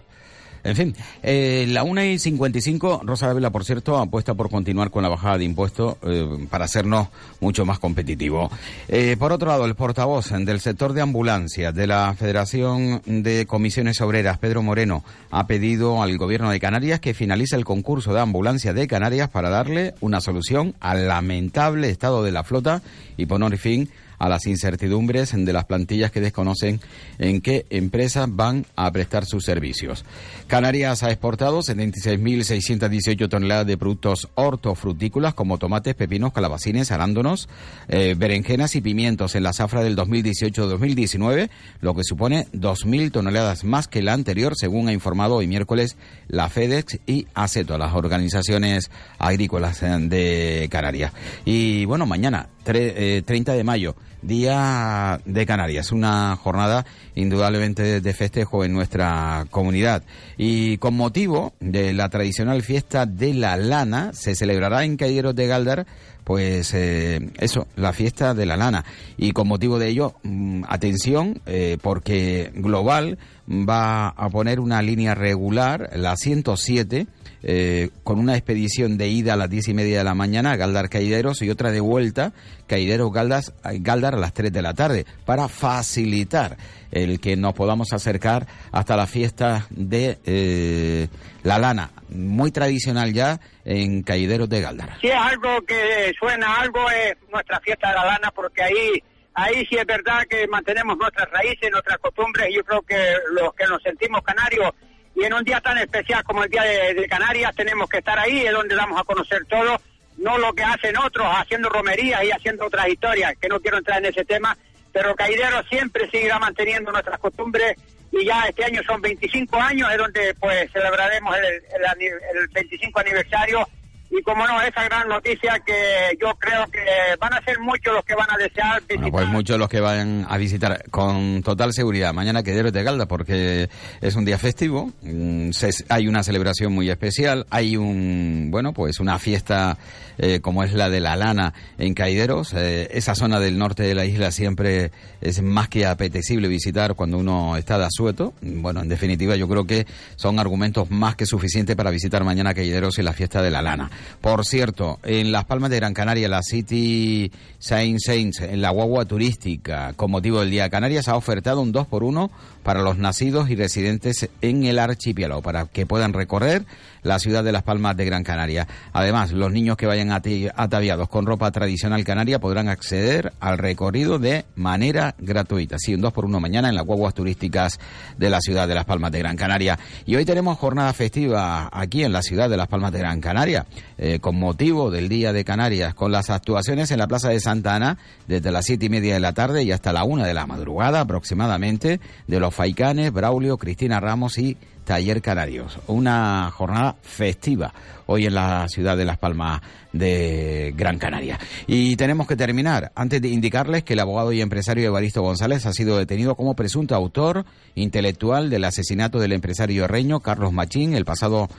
En 0.69 0.77
fin, 0.77 0.95
eh, 1.23 1.65
la 1.69 1.83
1 1.83 2.05
y 2.05 2.19
55, 2.19 3.01
Rosa 3.05 3.33
Vela, 3.33 3.49
por 3.49 3.65
cierto, 3.65 3.97
apuesta 3.97 4.35
por 4.35 4.51
continuar 4.51 4.91
con 4.91 5.03
la 5.03 5.09
bajada 5.09 5.39
de 5.39 5.45
impuestos 5.45 5.97
eh, 6.03 6.47
para 6.51 6.67
hacernos 6.67 7.09
mucho 7.41 7.65
más 7.65 7.79
competitivos. 7.79 8.53
Eh, 8.87 9.17
por 9.19 9.33
otro 9.33 9.49
lado, 9.49 9.65
el 9.65 9.75
portavoz 9.75 10.31
del 10.31 10.61
sector 10.61 10.93
de 10.93 11.01
ambulancia 11.01 11.73
de 11.73 11.87
la 11.87 12.15
Federación 12.19 13.01
de 13.07 13.47
Comisiones 13.47 14.01
Obreras, 14.03 14.37
Pedro 14.37 14.63
Moreno, 14.63 15.05
ha 15.31 15.47
pedido 15.47 16.03
al 16.03 16.19
Gobierno 16.19 16.51
de 16.51 16.61
Canarias 16.61 17.01
que 17.01 17.15
finalice 17.15 17.57
el 17.57 17.65
concurso 17.65 18.13
de 18.13 18.21
ambulancia 18.21 18.75
de 18.75 18.87
Canarias 18.87 19.31
para 19.31 19.49
darle 19.49 19.95
una 20.01 20.21
solución 20.21 20.75
al 20.81 21.09
lamentable 21.09 21.89
estado 21.89 22.23
de 22.23 22.33
la 22.33 22.45
flota 22.45 22.83
y 23.17 23.25
poner 23.25 23.57
fin 23.57 23.89
a 23.89 23.93
las 24.29 24.47
incertidumbres 24.47 25.33
de 25.35 25.53
las 25.53 25.67
plantillas 25.67 26.11
que 26.11 26.21
desconocen 26.21 26.81
en 27.19 27.41
qué 27.41 27.67
empresas 27.71 28.27
van 28.31 28.67
a 28.75 28.91
prestar 28.91 29.27
sus 29.27 29.45
servicios. 29.45 30.05
Canarias 30.47 31.03
ha 31.03 31.11
exportado 31.11 31.61
76.618 31.61 33.29
toneladas 33.29 33.67
de 33.67 33.77
productos 33.77 34.29
hortofrutícolas 34.35 35.35
como 35.35 35.59
tomates, 35.59 35.95
pepinos, 35.95 36.33
calabacines, 36.33 36.91
arándonos, 36.91 37.49
eh, 37.89 38.15
berenjenas 38.17 38.75
y 38.75 38.81
pimientos 38.81 39.35
en 39.35 39.43
la 39.43 39.53
zafra 39.53 39.83
del 39.83 39.97
2018-2019, 39.97 41.51
lo 41.81 41.95
que 41.95 42.05
supone 42.05 42.47
2.000 42.55 43.13
toneladas 43.13 43.65
más 43.65 43.89
que 43.89 44.03
la 44.03 44.15
anterior, 44.15 44.55
según 44.57 44.89
ha 44.89 44.93
informado 44.93 45.37
hoy 45.37 45.47
miércoles 45.47 45.97
la 46.29 46.49
FedEx 46.49 46.99
y 47.07 47.27
ACETO, 47.35 47.79
las 47.79 47.95
organizaciones 47.95 48.91
agrícolas 49.19 49.81
de 49.81 50.69
Canarias. 50.71 51.13
Y 51.45 51.85
bueno, 51.85 52.07
mañana, 52.07 52.49
30 52.69 53.55
eh, 53.55 53.57
de 53.57 53.65
mayo, 53.65 53.97
Día 54.21 55.21
de 55.25 55.47
Canarias, 55.47 55.91
una 55.91 56.37
jornada 56.37 56.85
indudablemente 57.15 58.01
de 58.01 58.13
festejo 58.13 58.65
en 58.65 58.75
nuestra 58.75 59.47
comunidad. 59.51 60.03
Y 60.37 60.77
con 60.77 60.95
motivo 60.95 61.55
de 61.61 61.95
la 61.95 62.11
tradicional 62.11 62.63
fiesta 62.63 63.07
de 63.07 63.33
la 63.33 63.57
lana, 63.57 64.13
se 64.13 64.35
celebrará 64.35 64.85
en 64.85 64.97
Cayeros 64.97 65.35
de 65.35 65.47
Galdar 65.47 65.87
pues 66.25 66.75
eh, 66.75 67.31
eso, 67.39 67.69
la 67.75 67.95
fiesta 67.95 68.35
de 68.35 68.45
la 68.45 68.59
lana. 68.59 68.85
Y 69.17 69.33
con 69.33 69.49
motivo 69.49 69.79
de 69.79 69.89
ello, 69.89 70.15
mm, 70.25 70.65
atención, 70.69 71.41
eh, 71.47 71.79
porque 71.81 72.53
Global 72.55 73.17
va 73.49 74.09
a 74.09 74.29
poner 74.29 74.61
una 74.61 74.83
línea 74.83 75.15
regular, 75.15 75.89
la 75.95 76.17
107, 76.17 77.07
eh, 77.43 77.91
con 78.05 78.19
una 78.19 78.37
expedición 78.37 78.99
de 78.99 79.09
ida 79.09 79.35
a 79.35 79.37
las 79.37 79.51
diez 79.51 79.69
y 79.69 79.75
media 79.75 79.99
de 79.99 80.05
la 80.05 80.15
mañana 80.15 80.53
a 80.53 80.57
Galdar 80.57 80.89
Caideros 80.89 81.43
y 81.43 81.51
otra 81.51 81.71
de 81.71 81.81
vuelta, 81.81 82.33
Caideros 82.67 83.13
Galdas, 83.13 83.53
Galdar 83.63 84.15
a 84.15 84.19
las 84.19 84.35
3 84.35 84.53
de 84.53 84.63
la 84.63 84.75
tarde, 84.75 85.07
para 85.25 85.49
facilitar 85.49 86.57
el 86.91 87.21
que 87.21 87.37
nos 87.37 87.55
podamos 87.55 87.93
acercar 87.93 88.47
hasta 88.73 88.97
la 88.97 89.07
fiesta 89.07 89.67
de 89.71 90.19
eh, 90.25 91.09
la 91.43 91.59
lana, 91.59 91.91
muy 92.09 92.51
tradicional 92.51 93.13
ya 93.13 93.41
en 93.65 94.03
Caideros 94.03 94.49
de 94.49 94.61
Galdar. 94.61 94.99
Si 95.01 95.09
es 95.09 95.15
algo 95.15 95.61
que 95.67 96.13
suena 96.19 96.57
algo, 96.57 96.91
es 96.91 97.17
nuestra 97.31 97.61
fiesta 97.61 97.89
de 97.91 97.95
la 97.95 98.05
lana, 98.05 98.31
porque 98.35 98.63
ahí 98.63 99.03
ahí 99.35 99.65
sí 99.67 99.77
es 99.77 99.87
verdad 99.87 100.25
que 100.29 100.49
mantenemos 100.49 100.99
nuestras 100.99 101.31
raíces, 101.31 101.71
nuestras 101.71 101.99
costumbres, 101.99 102.49
y 102.51 102.57
yo 102.57 102.65
creo 102.65 102.83
que 102.83 103.15
los 103.31 103.55
que 103.55 103.67
nos 103.67 103.81
sentimos 103.83 104.23
canarios 104.23 104.73
y 105.19 105.25
en 105.25 105.35
un 105.35 105.43
día 105.43 105.61
tan 105.61 105.77
especial 105.79 106.23
como 106.23 106.45
el 106.45 106.51
Día 106.51 106.63
de, 106.63 107.07
Canarias 107.09 107.55
tenemos 107.57 107.89
que 107.89 107.99
estar 107.99 108.17
ahí, 108.19 108.47
es 108.47 108.53
donde 108.53 108.77
vamos 108.77 109.01
a 109.01 109.05
conocer 109.05 109.45
todo, 109.47 109.81
no 110.19 110.39
lo 110.39 110.53
que 110.53 110.63
hacen 110.63 110.97
otros 110.97 111.27
haciendo 111.29 111.69
romerías 111.69 112.23
y 112.23 112.31
haciendo 112.31 112.67
otras 112.67 112.89
historias, 112.89 113.35
que 113.41 113.49
no 113.49 113.59
quiero 113.61 113.79
entrar 113.79 113.99
en 113.99 114.07
ese 114.07 114.25
tema, 114.25 114.57
pero 114.93 115.17
Caidero 115.17 115.63
siempre 115.65 116.09
seguirá 116.09 116.39
manteniendo 116.39 116.93
nuestras 116.93 117.19
costumbres 117.19 117.77
y 118.13 118.25
ya 118.25 118.45
este 118.49 118.65
año 118.65 118.81
son 118.87 119.01
25 119.01 119.61
años, 119.61 119.91
es 119.91 119.99
donde 119.99 120.35
pues 120.35 120.71
celebraremos 120.73 121.37
el, 121.37 121.45
el, 121.45 122.13
el 122.37 122.49
25 122.53 123.01
aniversario 123.01 123.69
y 124.11 124.23
como 124.23 124.47
no, 124.47 124.61
esa 124.63 124.85
gran 124.85 125.09
noticia 125.09 125.59
que 125.65 126.17
yo 126.21 126.35
creo 126.39 126.67
que 126.71 126.81
van 127.21 127.35
a 127.35 127.43
ser 127.45 127.59
muchos 127.61 127.95
los 127.95 128.05
que 128.05 128.15
van 128.15 128.31
a 128.31 128.37
desear 128.37 128.81
visitar. 128.89 129.11
pues 129.11 129.29
muchos 129.29 129.59
los 129.59 129.69
que 129.69 129.81
van 129.81 130.27
a 130.29 130.37
visitar 130.39 130.83
con 130.91 131.43
total 131.43 131.73
seguridad 131.73 132.15
mañana 132.15 132.43
que 132.43 132.59
de 132.59 132.83
Galda 132.83 133.07
porque 133.07 133.69
es 134.01 134.17
un 134.17 134.25
día 134.25 134.39
festivo, 134.39 134.93
mm, 135.03 135.51
hay 135.89 136.09
una 136.09 136.23
celebración 136.23 136.73
muy 136.73 136.91
especial, 136.91 137.47
hay 137.51 137.77
un, 137.77 138.49
bueno, 138.51 138.73
pues 138.73 138.99
una 139.01 139.19
fiesta 139.19 139.79
eh, 140.19 140.41
como 140.41 140.65
es 140.65 140.73
la 140.73 140.91
de 140.91 141.01
la 141.01 141.15
lana 141.15 141.55
en 141.79 141.95
Caideros, 141.95 142.53
eh, 142.55 142.89
esa 142.93 143.15
zona 143.15 143.39
del 143.39 143.59
norte 143.59 143.85
de 143.85 143.95
la 143.95 144.05
isla 144.05 144.33
siempre 144.33 144.91
es 145.21 145.43
más 145.43 145.69
que 145.69 145.87
apetecible 145.87 146.49
visitar 146.49 146.95
cuando 146.95 147.19
uno 147.19 147.57
está 147.57 147.79
de 147.79 147.85
asueto, 147.85 148.35
bueno, 148.41 148.81
en 148.81 148.89
definitiva 148.89 149.37
yo 149.37 149.49
creo 149.49 149.65
que 149.65 149.87
son 150.17 150.39
argumentos 150.39 150.91
más 150.91 151.15
que 151.15 151.27
suficientes 151.27 151.77
para 151.77 151.91
visitar 151.91 152.25
mañana 152.25 152.55
Caideros 152.55 152.99
y 152.99 153.03
la 153.03 153.13
fiesta 153.13 153.43
de 153.43 153.51
la 153.51 153.63
lana. 153.63 153.91
Por 154.21 154.45
cierto, 154.45 154.99
en 155.03 155.33
Las 155.33 155.45
Palmas 155.45 155.71
de 155.71 155.77
Gran 155.77 155.95
Canaria, 155.95 156.29
la 156.29 156.43
City 156.43 157.31
Saint 157.59 157.99
Saints, 158.01 158.41
en 158.41 158.61
la 158.61 158.71
guagua 158.71 159.05
turística, 159.05 159.93
con 159.95 160.11
motivo 160.11 160.41
del 160.41 160.51
Día 160.51 160.65
de 160.65 160.71
Canarias, 160.71 161.09
ha 161.09 161.17
ofertado 161.17 161.61
un 161.61 161.73
2 161.73 161.87
por 161.87 162.05
1 162.05 162.31
para 162.63 162.83
los 162.83 162.99
nacidos 162.99 163.51
y 163.51 163.57
residentes 163.57 164.29
en 164.43 164.65
el 164.65 164.79
archipiélago, 164.79 165.43
para 165.43 165.67
que 165.67 165.87
puedan 165.87 166.13
recorrer 166.13 166.65
la 167.03 167.19
ciudad 167.19 167.45
de 167.45 167.53
Las 167.53 167.63
Palmas 167.63 167.97
de 167.97 168.05
Gran 168.05 168.25
Canaria. 168.25 168.67
Además, 168.93 169.33
los 169.33 169.53
niños 169.53 169.77
que 169.77 169.87
vayan 169.87 170.11
ataviados 170.11 171.09
con 171.09 171.27
ropa 171.27 171.51
tradicional 171.51 172.05
canaria 172.05 172.39
podrán 172.39 172.69
acceder 172.69 173.33
al 173.41 173.59
recorrido 173.59 174.19
de 174.19 174.45
manera 174.57 175.15
gratuita. 175.19 175.77
Sí, 175.79 175.95
un 175.95 176.01
2 176.01 176.13
por 176.13 176.25
1 176.25 176.41
mañana 176.41 176.69
en 176.69 176.75
las 176.75 176.85
guaguas 176.85 177.15
turísticas 177.15 177.79
de 178.17 178.31
la 178.31 178.41
ciudad 178.41 178.69
de 178.69 178.75
Las 178.75 178.85
Palmas 178.85 179.13
de 179.13 179.19
Gran 179.19 179.37
Canaria. 179.37 179.79
Y 180.07 180.17
hoy 180.17 180.25
tenemos 180.25 180.59
jornada 180.59 180.93
festiva 180.93 181.69
aquí 181.73 182.05
en 182.05 182.13
la 182.13 182.23
ciudad 182.23 182.49
de 182.49 182.57
Las 182.57 182.69
Palmas 182.69 182.93
de 182.93 182.99
Gran 182.99 183.21
Canaria, 183.21 183.67
eh, 183.97 184.19
con 184.21 184.39
motivo 184.39 184.91
del 184.91 185.09
Día 185.09 185.33
de 185.33 185.45
Canarias, 185.45 185.95
con 185.95 186.13
las 186.13 186.31
actuaciones 186.31 186.91
en 186.91 186.99
la 186.99 187.07
Plaza 187.07 187.29
de 187.29 187.41
Santa 187.41 187.75
Ana 187.75 187.99
desde 188.27 188.53
las 188.53 188.65
siete 188.65 188.87
y 188.87 188.89
media 188.89 189.15
de 189.15 189.21
la 189.21 189.33
tarde 189.33 189.63
y 189.63 189.73
hasta 189.73 189.93
la 189.93 190.05
una 190.05 190.27
de 190.27 190.35
la 190.35 190.47
madrugada 190.47 191.01
aproximadamente 191.01 192.01
de 192.27 192.41
los 192.41 192.55
Faicanes, 192.55 193.13
Braulio, 193.13 193.57
Cristina 193.57 194.01
Ramos 194.01 194.39
y 194.39 194.57
Taller 194.89 195.21
Canarios. 195.21 195.79
Una 195.87 196.51
jornada 196.51 196.97
festiva 197.03 197.75
hoy 198.07 198.25
en 198.25 198.35
la 198.35 198.67
ciudad 198.71 198.97
de 198.97 199.05
Las 199.05 199.19
Palmas 199.19 199.61
de 199.93 200.73
Gran 200.75 200.99
Canaria. 200.99 201.39
Y 201.67 201.95
tenemos 201.97 202.27
que 202.27 202.37
terminar 202.37 202.91
antes 202.95 203.21
de 203.21 203.29
indicarles 203.29 203.83
que 203.83 203.93
el 203.93 204.01
abogado 204.01 204.33
y 204.33 204.41
empresario 204.41 204.87
Evaristo 204.87 205.21
González 205.21 205.67
ha 205.67 205.75
sido 205.75 205.99
detenido 205.99 206.37
como 206.37 206.57
presunto 206.57 206.95
autor 206.95 207.45
intelectual 207.75 208.49
del 208.49 208.65
asesinato 208.65 209.19
del 209.19 209.33
empresario 209.33 209.87
reño 209.87 210.21
Carlos 210.21 210.55
Machín 210.55 210.95
el 210.95 211.05
pasado 211.05 211.51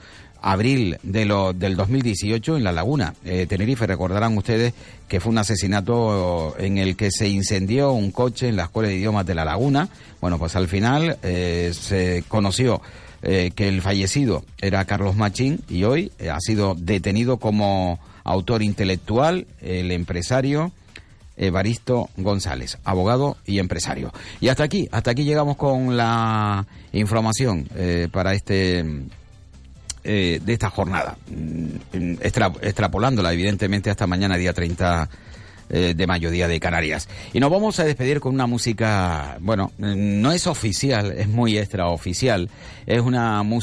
abril 0.41 0.97
de 1.03 1.25
lo, 1.25 1.53
del 1.53 1.75
2018 1.75 2.57
en 2.57 2.63
La 2.63 2.71
Laguna, 2.71 3.13
eh, 3.25 3.45
Tenerife. 3.47 3.85
Recordarán 3.85 4.35
ustedes 4.39 4.73
que 5.07 5.19
fue 5.19 5.31
un 5.31 5.37
asesinato 5.37 6.55
en 6.57 6.79
el 6.79 6.95
que 6.95 7.11
se 7.11 7.27
incendió 7.27 7.91
un 7.91 8.09
coche 8.09 8.47
en 8.47 8.55
la 8.55 8.63
Escuela 8.63 8.89
de 8.89 8.95
Idiomas 8.95 9.27
de 9.27 9.35
La 9.35 9.45
Laguna. 9.45 9.87
Bueno, 10.19 10.39
pues 10.39 10.55
al 10.55 10.67
final 10.67 11.17
eh, 11.21 11.71
se 11.73 12.23
conoció 12.27 12.81
eh, 13.21 13.51
que 13.55 13.67
el 13.67 13.81
fallecido 13.81 14.43
era 14.59 14.85
Carlos 14.85 15.15
Machín 15.15 15.61
y 15.69 15.83
hoy 15.83 16.11
eh, 16.19 16.29
ha 16.29 16.39
sido 16.39 16.75
detenido 16.75 17.37
como 17.37 17.99
autor 18.23 18.61
intelectual 18.63 19.47
el 19.61 19.91
empresario 19.91 20.71
Evaristo 21.37 22.09
González, 22.17 22.77
abogado 22.83 23.37
y 23.45 23.59
empresario. 23.59 24.11
Y 24.41 24.49
hasta 24.49 24.63
aquí, 24.65 24.89
hasta 24.91 25.11
aquí 25.11 25.23
llegamos 25.23 25.55
con 25.55 25.95
la 25.95 26.65
información 26.91 27.67
eh, 27.75 28.09
para 28.11 28.33
este 28.33 28.83
eh, 30.03 30.39
de 30.43 30.53
esta 30.53 30.69
jornada, 30.69 31.17
mm, 31.29 32.13
extra- 32.21 32.51
extrapolándola 32.61 33.33
evidentemente 33.33 33.89
hasta 33.89 34.07
mañana 34.07 34.37
día 34.37 34.53
30 34.53 35.09
eh, 35.69 35.93
de 35.95 36.07
mayo, 36.07 36.31
día 36.31 36.47
de 36.47 36.59
Canarias. 36.59 37.07
Y 37.33 37.39
nos 37.39 37.51
vamos 37.51 37.79
a 37.79 37.83
despedir 37.83 38.19
con 38.19 38.33
una 38.33 38.47
música, 38.47 39.37
bueno, 39.39 39.71
mm, 39.77 40.21
no 40.21 40.31
es 40.31 40.47
oficial, 40.47 41.11
es 41.11 41.27
muy 41.27 41.57
extraoficial, 41.57 42.49
es 42.85 43.01
una 43.01 43.43
música 43.43 43.49